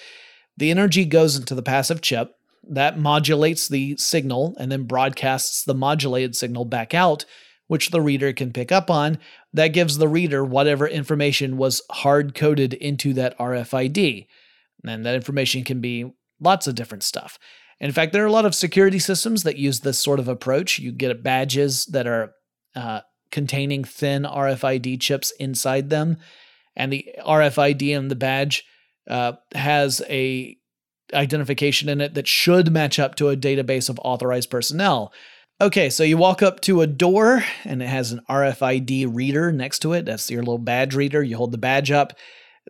[0.56, 2.34] the energy goes into the passive chip
[2.70, 7.26] that modulates the signal and then broadcasts the modulated signal back out
[7.68, 9.18] which the reader can pick up on,
[9.54, 14.26] that gives the reader whatever information was hard coded into that RFID.
[14.86, 17.40] And that information can be lots of different stuff.
[17.80, 20.80] In fact, there are a lot of security systems that use this sort of approach.
[20.80, 22.34] You get badges that are
[22.76, 26.18] uh, containing thin RFID chips inside them,
[26.76, 28.64] and the RFID in the badge
[29.10, 30.58] uh, has a
[31.14, 35.14] identification in it that should match up to a database of authorized personnel.
[35.60, 39.80] Okay, so you walk up to a door and it has an RFID reader next
[39.80, 40.06] to it.
[40.06, 41.24] That's your little badge reader.
[41.24, 42.14] You hold the badge up.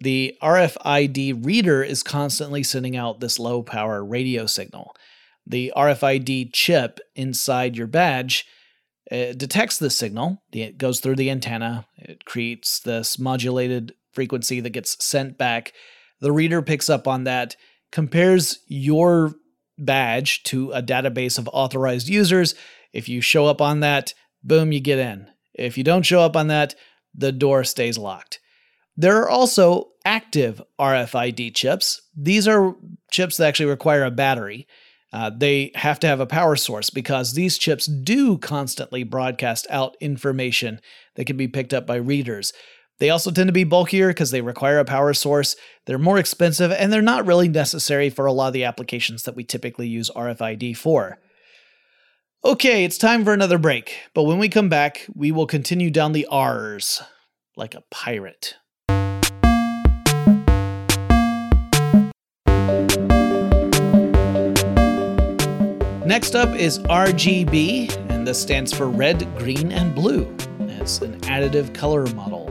[0.02, 4.96] The RFID reader is constantly sending out this low power radio signal.
[5.46, 8.46] The RFID chip inside your badge
[9.10, 10.42] detects this signal.
[10.52, 11.88] It goes through the antenna.
[11.98, 15.74] It creates this modulated frequency that gets sent back.
[16.20, 17.56] The reader picks up on that,
[17.92, 19.34] compares your
[19.78, 22.56] badge to a database of authorized users,
[22.94, 25.28] if you show up on that, boom, you get in.
[25.54, 26.74] If you don't show up on that,
[27.14, 28.40] the door stays locked.
[28.98, 32.02] There are also active RFID chips.
[32.16, 32.76] These are
[33.12, 34.68] chips that actually require a battery.
[35.14, 39.96] Uh, they have to have a power source because these chips do constantly broadcast out
[40.02, 40.82] information
[41.16, 42.52] that can be picked up by readers.
[43.00, 45.56] They also tend to be bulkier because they require a power source.
[45.86, 49.36] They're more expensive and they're not really necessary for a lot of the applications that
[49.36, 51.20] we typically use RFID for.
[52.44, 56.14] Okay, it's time for another break, but when we come back, we will continue down
[56.14, 57.02] the R's
[57.56, 58.56] like a pirate.
[66.08, 70.34] Next up is RGB, and this stands for red, green, and blue.
[70.62, 72.50] It's an additive color model.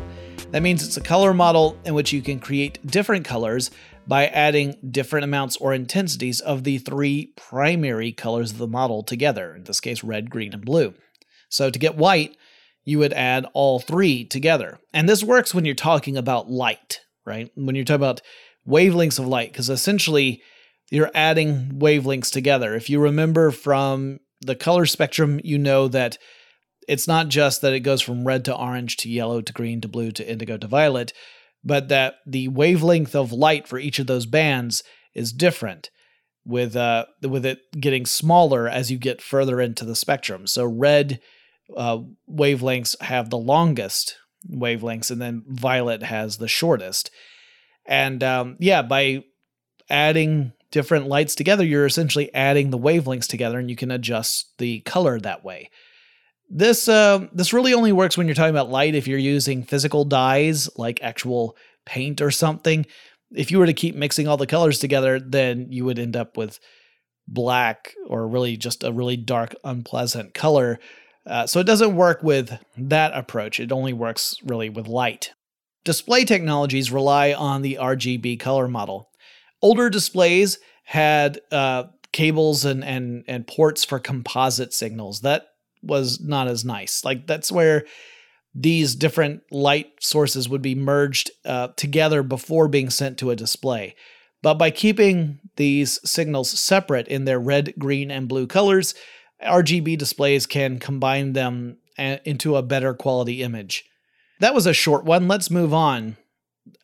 [0.51, 3.71] That means it's a color model in which you can create different colors
[4.07, 9.55] by adding different amounts or intensities of the three primary colors of the model together,
[9.57, 10.92] in this case, red, green, and blue.
[11.49, 12.37] So to get white,
[12.85, 14.79] you would add all three together.
[14.92, 17.51] And this works when you're talking about light, right?
[17.55, 18.21] When you're talking about
[18.69, 20.42] wavelengths of light, because essentially
[20.90, 22.75] you're adding wavelengths together.
[22.75, 26.18] If you remember from the color spectrum, you know that
[26.87, 29.88] it's not just that it goes from red to orange to yellow to green to
[29.88, 31.12] blue to indigo to violet
[31.66, 34.85] but that the wavelength of light for each of those bands
[35.15, 35.90] is different
[36.44, 40.46] with uh with it getting smaller as you get further into the spectrum.
[40.46, 41.21] So red
[41.77, 41.98] uh,
[42.31, 44.17] wavelengths have the longest
[44.48, 47.11] wavelengths, and then violet has the shortest.
[47.85, 49.25] And um, yeah, by
[49.90, 54.81] adding different lights together, you're essentially adding the wavelengths together, and you can adjust the
[54.81, 55.70] color that way.
[56.50, 60.04] This uh, this really only works when you're talking about light if you're using physical
[60.04, 61.56] dyes like actual
[61.87, 62.85] paint or something.
[63.35, 66.37] If you were to keep mixing all the colors together, then you would end up
[66.37, 66.60] with
[67.27, 70.79] black or really just a really dark, unpleasant color.
[71.24, 73.58] Uh, so it doesn't work with that approach.
[73.58, 75.33] It only works really with light.
[75.85, 79.08] Display technologies rely on the RGB color model.
[79.67, 85.23] Older displays had uh, cables and, and and ports for composite signals.
[85.23, 85.48] That
[85.83, 87.04] was not as nice.
[87.04, 87.85] Like that's where
[88.54, 93.96] these different light sources would be merged uh, together before being sent to a display.
[94.40, 98.94] But by keeping these signals separate in their red, green, and blue colors,
[99.44, 103.85] RGB displays can combine them into a better quality image.
[104.38, 105.27] That was a short one.
[105.27, 106.19] Let's move on.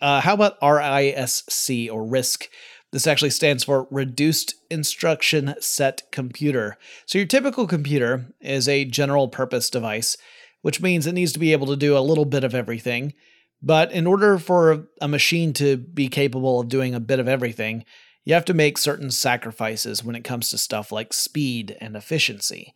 [0.01, 2.49] Uh, how about RISC or RISC?
[2.93, 6.76] This actually stands for Reduced Instruction Set Computer.
[7.07, 10.18] So, your typical computer is a general purpose device,
[10.61, 13.14] which means it needs to be able to do a little bit of everything.
[13.62, 17.84] But in order for a machine to be capable of doing a bit of everything,
[18.24, 22.74] you have to make certain sacrifices when it comes to stuff like speed and efficiency.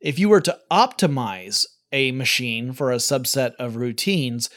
[0.00, 4.48] If you were to optimize a machine for a subset of routines,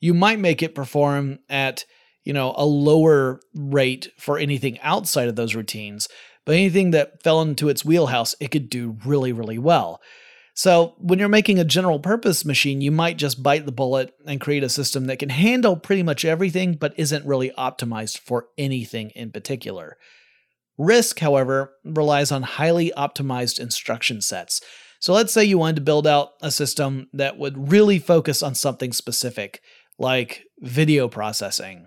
[0.00, 1.84] you might make it perform at
[2.26, 6.08] you know, a lower rate for anything outside of those routines,
[6.44, 10.02] but anything that fell into its wheelhouse, it could do really, really well.
[10.52, 14.40] So, when you're making a general purpose machine, you might just bite the bullet and
[14.40, 19.10] create a system that can handle pretty much everything, but isn't really optimized for anything
[19.10, 19.96] in particular.
[20.80, 24.60] RISC, however, relies on highly optimized instruction sets.
[24.98, 28.56] So, let's say you wanted to build out a system that would really focus on
[28.56, 29.60] something specific,
[29.98, 31.86] like video processing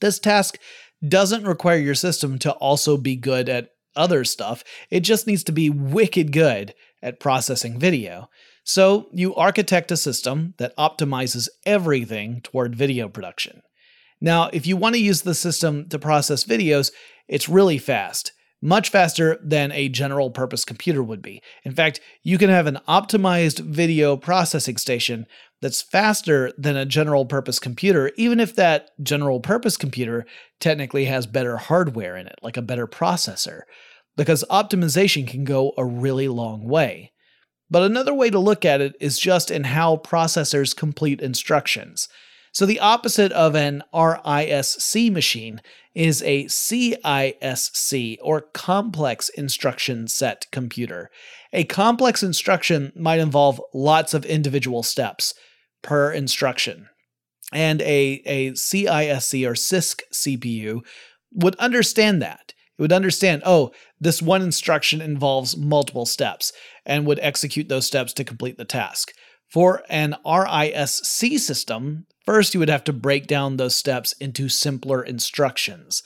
[0.00, 0.58] this task
[1.06, 5.52] doesn't require your system to also be good at other stuff, it just needs to
[5.52, 8.28] be wicked good at processing video.
[8.64, 13.62] So you architect a system that optimizes everything toward video production.
[14.20, 16.92] Now, if you want to use the system to process videos,
[17.28, 21.42] it's really fast much faster than a general purpose computer would be.
[21.64, 25.26] In fact, you can have an optimized video processing station
[25.60, 30.26] that's faster than a general purpose computer, even if that general purpose computer
[30.60, 33.62] technically has better hardware in it, like a better processor,
[34.16, 37.12] because optimization can go a really long way.
[37.70, 42.08] But another way to look at it is just in how processors complete instructions.
[42.58, 45.60] So the opposite of an RISC machine
[45.94, 51.08] is a CISC or complex instruction set computer.
[51.52, 55.34] A complex instruction might involve lots of individual steps
[55.82, 56.88] per instruction.
[57.52, 60.80] And a, a CISC or CISC CPU
[61.34, 62.54] would understand that.
[62.76, 66.52] It would understand, oh, this one instruction involves multiple steps
[66.84, 69.12] and would execute those steps to complete the task.
[69.48, 75.02] For an RISC system, first you would have to break down those steps into simpler
[75.02, 76.02] instructions.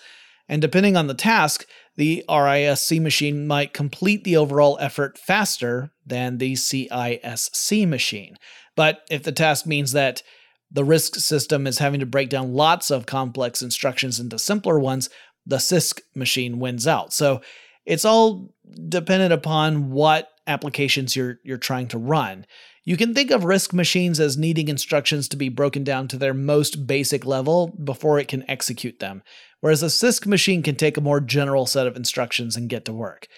[0.49, 1.67] And depending on the task,
[1.97, 8.37] the RISC machine might complete the overall effort faster than the CISC machine.
[8.77, 10.23] But if the task means that
[10.71, 15.11] the RISC system is having to break down lots of complex instructions into simpler ones,
[15.45, 17.13] the CISC machine wins out.
[17.13, 17.41] So
[17.85, 18.55] it's all
[18.89, 22.47] dependent upon what applications you're you're trying to run.
[22.85, 26.35] You can think of RISC machines as needing instructions to be broken down to their
[26.35, 29.23] most basic level before it can execute them,
[29.61, 32.93] whereas a CISC machine can take a more general set of instructions and get to
[32.93, 33.29] work.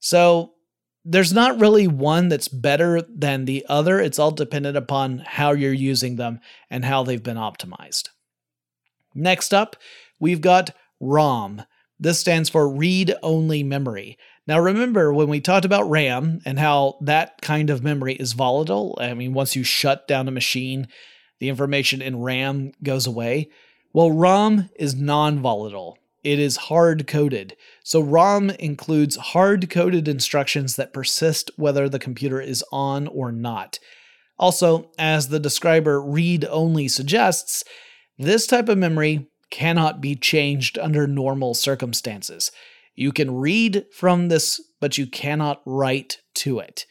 [0.00, 0.54] So
[1.04, 4.00] there's not really one that's better than the other.
[4.00, 8.08] It's all dependent upon how you're using them and how they've been optimized.
[9.14, 9.76] Next up,
[10.18, 10.70] we've got
[11.00, 11.62] ROM.
[12.00, 14.18] This stands for read only memory.
[14.46, 18.98] Now, remember when we talked about RAM and how that kind of memory is volatile?
[19.00, 20.88] I mean, once you shut down a machine,
[21.38, 23.50] the information in RAM goes away.
[23.92, 27.56] Well, ROM is non volatile, it is hard coded.
[27.84, 33.78] So, ROM includes hard coded instructions that persist whether the computer is on or not.
[34.38, 37.62] Also, as the describer read only suggests,
[38.18, 42.50] this type of memory cannot be changed under normal circumstances.
[42.94, 46.86] You can read from this, but you cannot write to it.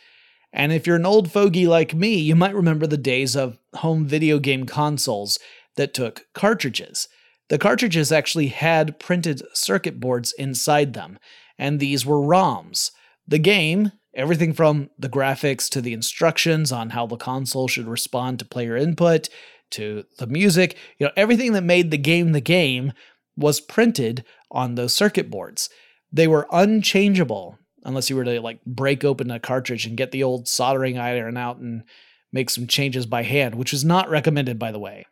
[0.54, 4.06] And if you're an old fogey like me, you might remember the days of home
[4.06, 5.40] video game consoles
[5.76, 7.08] that took cartridges.
[7.50, 11.20] The cartridges actually had printed circuit boards inside them,
[11.58, 12.92] and these were ROMs.
[13.28, 18.40] The game, everything from the graphics to the instructions on how the console should respond
[18.40, 19.30] to player input
[19.72, 22.92] to the music, you know, everything that made the game the game
[23.38, 25.70] was printed on those circuit boards.
[26.12, 30.24] They were unchangeable unless you were to like break open a cartridge and get the
[30.24, 31.84] old soldering iron out and
[32.32, 35.06] make some changes by hand, which is not recommended, by the way.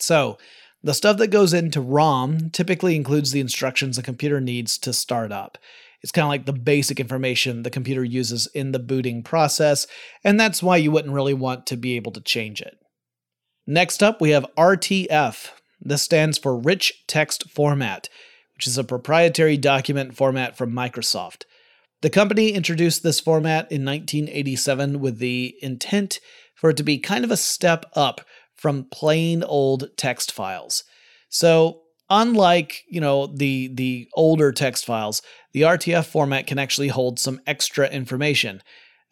[0.00, 0.38] So,
[0.82, 5.32] the stuff that goes into ROM typically includes the instructions the computer needs to start
[5.32, 5.58] up.
[6.02, 9.86] It's kind of like the basic information the computer uses in the booting process,
[10.22, 12.78] and that's why you wouldn't really want to be able to change it.
[13.66, 15.50] Next up, we have RTF.
[15.80, 18.08] This stands for Rich Text Format,
[18.56, 21.44] which is a proprietary document format from Microsoft.
[22.02, 26.20] The company introduced this format in 1987 with the intent
[26.54, 28.22] for it to be kind of a step up
[28.54, 30.84] from plain old text files.
[31.28, 37.18] So, unlike, you know, the the older text files, the RTF format can actually hold
[37.18, 38.62] some extra information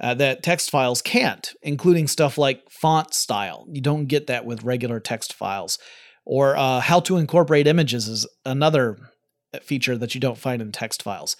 [0.00, 3.66] uh, that text files can't, including stuff like font style.
[3.70, 5.78] You don't get that with regular text files.
[6.26, 8.98] Or uh, how to incorporate images is another
[9.62, 11.36] feature that you don't find in text files.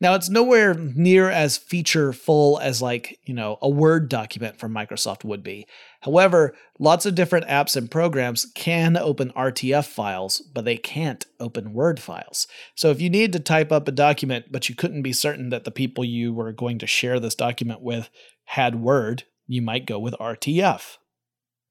[0.00, 4.72] Now, it's nowhere near as feature full as, like, you know, a Word document from
[4.72, 5.66] Microsoft would be.
[6.02, 11.72] However, lots of different apps and programs can open RTF files, but they can't open
[11.72, 12.46] Word files.
[12.76, 15.64] So if you need to type up a document, but you couldn't be certain that
[15.64, 18.08] the people you were going to share this document with
[18.44, 20.98] had Word, you might go with RTF.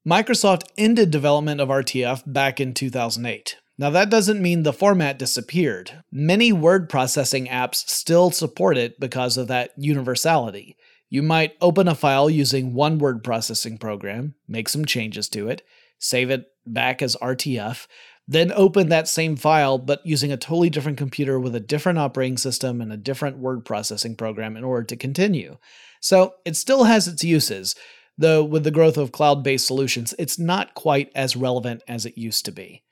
[0.06, 3.56] Microsoft ended development of RTF back in 2008.
[3.80, 6.02] Now, that doesn't mean the format disappeared.
[6.10, 10.76] Many word processing apps still support it because of that universality.
[11.08, 15.62] You might open a file using one word processing program, make some changes to it,
[15.98, 17.86] save it back as RTF,
[18.26, 22.36] then open that same file but using a totally different computer with a different operating
[22.36, 25.56] system and a different word processing program in order to continue.
[26.00, 27.74] So it still has its uses,
[28.18, 32.18] though with the growth of cloud based solutions, it's not quite as relevant as it
[32.18, 32.82] used to be.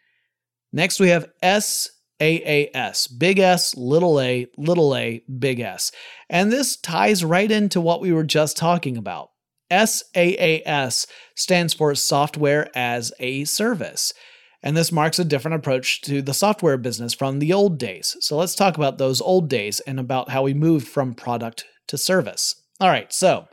[0.77, 5.91] Next, we have SAAS, big S, little a, little a, big S.
[6.29, 9.31] And this ties right into what we were just talking about.
[9.73, 14.13] SaaS stands for Software as a Service.
[14.63, 18.15] And this marks a different approach to the software business from the old days.
[18.21, 21.97] So let's talk about those old days and about how we moved from product to
[21.97, 22.55] service.
[22.81, 23.49] All right, so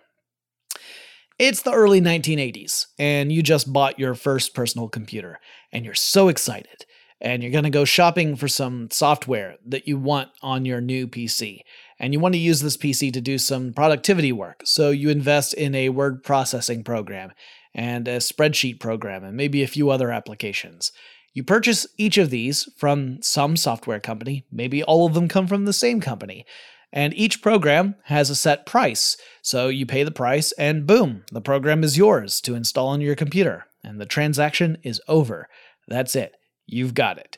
[1.40, 5.40] it's the early 1980s, and you just bought your first personal computer,
[5.72, 6.86] and you're so excited
[7.24, 11.08] and you're going to go shopping for some software that you want on your new
[11.08, 11.62] PC.
[11.98, 14.62] And you want to use this PC to do some productivity work.
[14.66, 17.32] So you invest in a word processing program
[17.74, 20.92] and a spreadsheet program and maybe a few other applications.
[21.34, 25.64] You purchase each of these from some software company, maybe all of them come from
[25.64, 26.46] the same company.
[26.92, 29.18] And each program has a set price.
[29.42, 33.16] So you pay the price, and boom, the program is yours to install on your
[33.16, 33.66] computer.
[33.84, 35.48] And the transaction is over.
[35.88, 36.36] That's it
[36.66, 37.38] you've got it.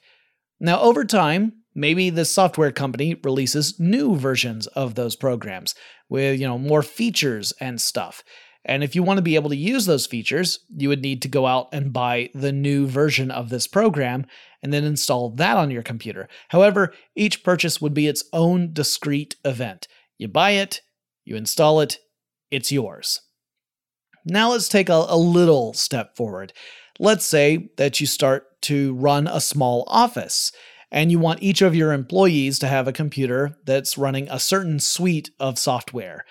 [0.59, 5.75] Now, over time, maybe the software company releases new versions of those programs
[6.09, 8.23] with, you know, more features and stuff.
[8.67, 11.27] And if you want to be able to use those features, you would need to
[11.27, 14.25] go out and buy the new version of this program
[14.63, 16.27] and then install that on your computer.
[16.49, 19.87] However, each purchase would be its own discrete event.
[20.17, 20.81] You buy it,
[21.25, 21.99] you install it,
[22.49, 23.21] it's yours.
[24.25, 26.51] Now let's take a, a little step forward.
[26.97, 30.51] Let's say that you start to run a small office
[30.91, 34.79] and you want each of your employees to have a computer that's running a certain
[34.79, 36.25] suite of software.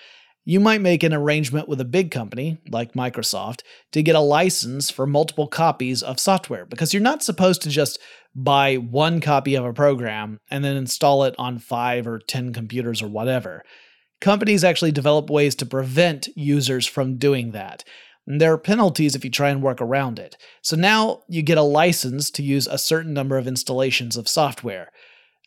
[0.46, 3.60] You might make an arrangement with a big company, like Microsoft,
[3.92, 7.98] to get a license for multiple copies of software because you're not supposed to just
[8.34, 13.00] buy one copy of a program and then install it on five or 10 computers
[13.00, 13.62] or whatever.
[14.20, 17.84] Companies actually develop ways to prevent users from doing that.
[18.26, 20.36] There are penalties if you try and work around it.
[20.62, 24.90] So now you get a license to use a certain number of installations of software.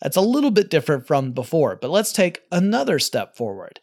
[0.02, 3.80] That's a little bit different from before, but let's take another step forward.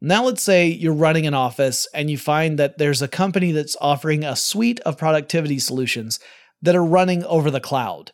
[0.00, 3.76] Now, let's say you're running an office and you find that there's a company that's
[3.80, 6.20] offering a suite of productivity solutions
[6.62, 8.12] that are running over the cloud.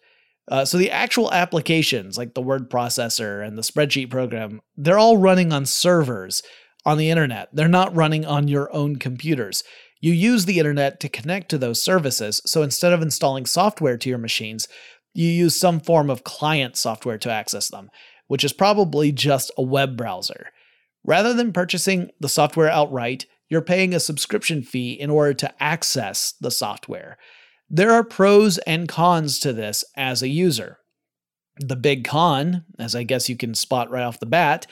[0.51, 5.17] Uh, so the actual applications, like the word processor and the spreadsheet program, they're all
[5.17, 6.43] running on servers
[6.85, 7.49] on the internet.
[7.53, 9.63] They're not running on your own computers.
[10.05, 14.09] You use the internet to connect to those services, so instead of installing software to
[14.11, 14.69] your machines,
[15.15, 17.89] you use some form of client software to access them,
[18.27, 20.49] which is probably just a web browser.
[21.05, 26.35] Rather than purchasing the software outright, you're paying a subscription fee in order to access
[26.39, 27.17] the software.
[27.71, 30.81] There are pros and cons to this as a user.
[31.61, 34.67] The big con, as I guess you can spot right off the bat,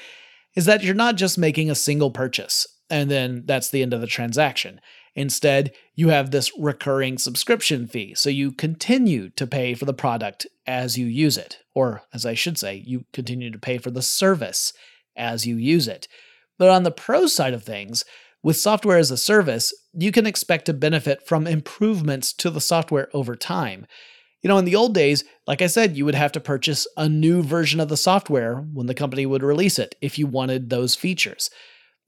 [0.54, 4.02] is that you're not just making a single purchase, and then that's the end of
[4.02, 4.78] the transaction.
[5.14, 10.46] Instead, you have this recurring subscription fee, so you continue to pay for the product
[10.66, 11.58] as you use it.
[11.74, 14.72] Or, as I should say, you continue to pay for the service
[15.16, 16.08] as you use it.
[16.58, 18.04] But on the pro side of things,
[18.42, 23.08] with software as a service, you can expect to benefit from improvements to the software
[23.12, 23.86] over time.
[24.42, 27.08] You know, in the old days, like I said, you would have to purchase a
[27.08, 30.96] new version of the software when the company would release it if you wanted those
[30.96, 31.50] features.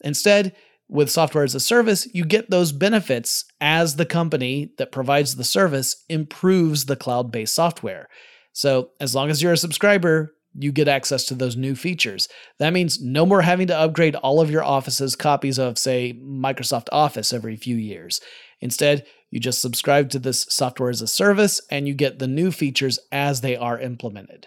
[0.01, 0.57] Instead,
[0.89, 5.45] with software as a service, you get those benefits as the company that provides the
[5.45, 8.09] service improves the cloud based software.
[8.53, 12.29] So, as long as you're a subscriber, you get access to those new features.
[12.59, 16.87] That means no more having to upgrade all of your office's copies of, say, Microsoft
[16.93, 18.21] Office every few years.
[18.61, 22.53] Instead, you just subscribe to this software as a service and you get the new
[22.53, 24.47] features as they are implemented.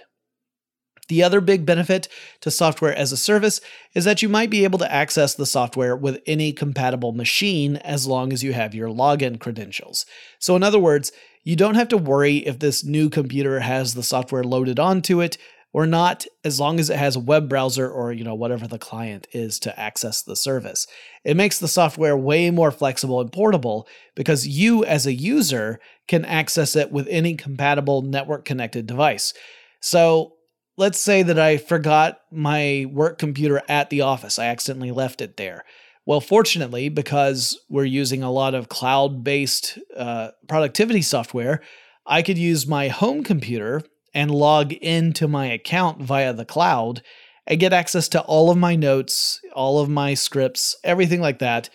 [1.07, 2.07] The other big benefit
[2.41, 3.61] to software as a service
[3.93, 8.07] is that you might be able to access the software with any compatible machine as
[8.07, 10.05] long as you have your login credentials.
[10.39, 11.11] So, in other words,
[11.43, 15.37] you don't have to worry if this new computer has the software loaded onto it
[15.73, 18.79] or not as long as it has a web browser or you know whatever the
[18.79, 20.87] client is to access the service.
[21.23, 26.25] It makes the software way more flexible and portable because you as a user can
[26.25, 29.33] access it with any compatible network connected device.
[29.79, 30.36] So,
[30.77, 34.39] let's say that I forgot my work computer at the office.
[34.39, 35.65] I accidentally left it there.
[36.05, 41.61] Well, fortunately, because we're using a lot of cloud based uh, productivity software,
[42.05, 43.81] I could use my home computer
[44.13, 47.01] and log into my account via the cloud
[47.45, 51.69] and get access to all of my notes, all of my scripts, everything like that,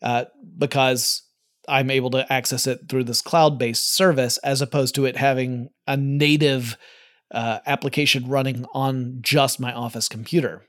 [0.00, 0.26] uh,
[0.58, 1.22] because
[1.68, 5.70] I'm able to access it through this cloud based service as opposed to it having
[5.86, 6.76] a native
[7.32, 10.62] uh, application running on just my office computer.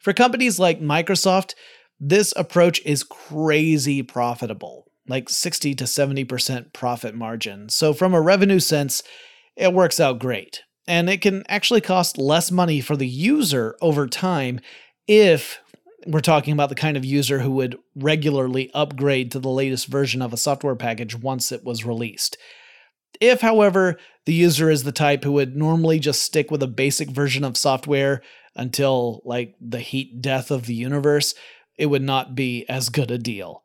[0.00, 1.54] For companies like Microsoft,
[1.98, 7.68] this approach is crazy profitable, like 60 to 70% profit margin.
[7.68, 9.02] So, from a revenue sense,
[9.56, 10.62] it works out great.
[10.88, 14.60] And it can actually cost less money for the user over time
[15.06, 15.60] if
[16.06, 20.22] we're talking about the kind of user who would regularly upgrade to the latest version
[20.22, 22.38] of a software package once it was released.
[23.20, 23.98] If, however,
[24.30, 27.56] the user is the type who would normally just stick with a basic version of
[27.56, 28.22] software
[28.54, 31.34] until like the heat death of the universe,
[31.76, 33.64] it would not be as good a deal.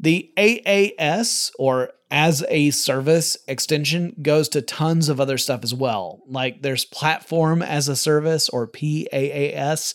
[0.00, 6.22] The AAS or as a service extension goes to tons of other stuff as well.
[6.26, 9.92] Like there's platform as a service or PaaS.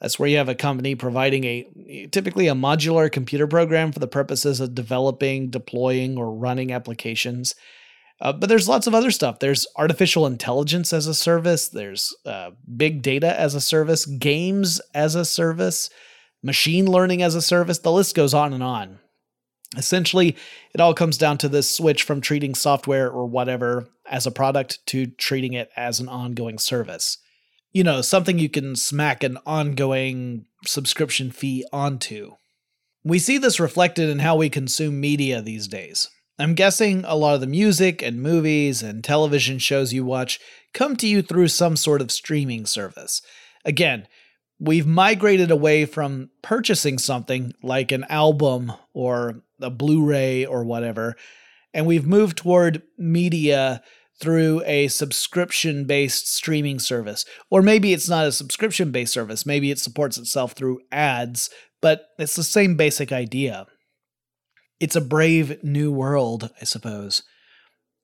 [0.00, 4.08] That's where you have a company providing a typically a modular computer program for the
[4.08, 7.54] purposes of developing, deploying, or running applications.
[8.20, 9.38] Uh, but there's lots of other stuff.
[9.38, 15.14] There's artificial intelligence as a service, there's uh, big data as a service, games as
[15.14, 15.90] a service,
[16.42, 17.78] machine learning as a service.
[17.78, 18.98] The list goes on and on.
[19.76, 20.36] Essentially,
[20.74, 24.78] it all comes down to this switch from treating software or whatever as a product
[24.86, 27.18] to treating it as an ongoing service.
[27.72, 32.36] You know, something you can smack an ongoing subscription fee onto.
[33.04, 36.08] We see this reflected in how we consume media these days.
[36.38, 40.38] I'm guessing a lot of the music and movies and television shows you watch
[40.74, 43.22] come to you through some sort of streaming service.
[43.64, 44.06] Again,
[44.58, 51.16] we've migrated away from purchasing something like an album or a Blu ray or whatever,
[51.72, 53.82] and we've moved toward media
[54.20, 57.24] through a subscription based streaming service.
[57.50, 61.48] Or maybe it's not a subscription based service, maybe it supports itself through ads,
[61.80, 63.66] but it's the same basic idea.
[64.78, 67.22] It's a brave new world, I suppose.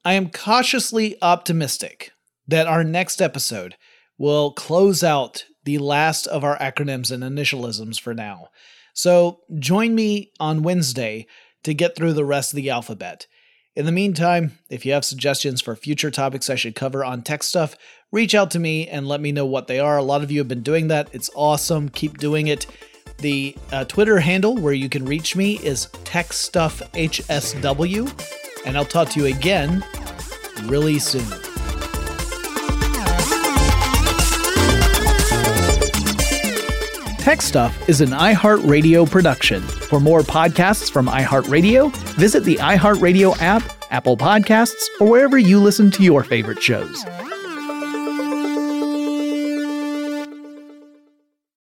[0.04, 2.12] I am cautiously optimistic
[2.48, 3.76] that our next episode
[4.18, 8.48] will close out the last of our acronyms and initialisms for now.
[8.94, 11.26] So join me on Wednesday
[11.62, 13.26] to get through the rest of the alphabet.
[13.74, 17.42] In the meantime, if you have suggestions for future topics I should cover on tech
[17.42, 17.76] stuff,
[18.10, 19.96] reach out to me and let me know what they are.
[19.96, 21.08] A lot of you have been doing that.
[21.12, 21.88] It's awesome.
[21.88, 22.66] Keep doing it.
[23.22, 29.20] The uh, Twitter handle where you can reach me is TechStuffHSW, and I'll talk to
[29.20, 29.84] you again
[30.64, 31.24] really soon.
[37.18, 39.62] Tech Stuff is an iHeartRadio production.
[39.62, 43.62] For more podcasts from iHeartRadio, visit the iHeartRadio app,
[43.92, 47.04] Apple Podcasts, or wherever you listen to your favorite shows.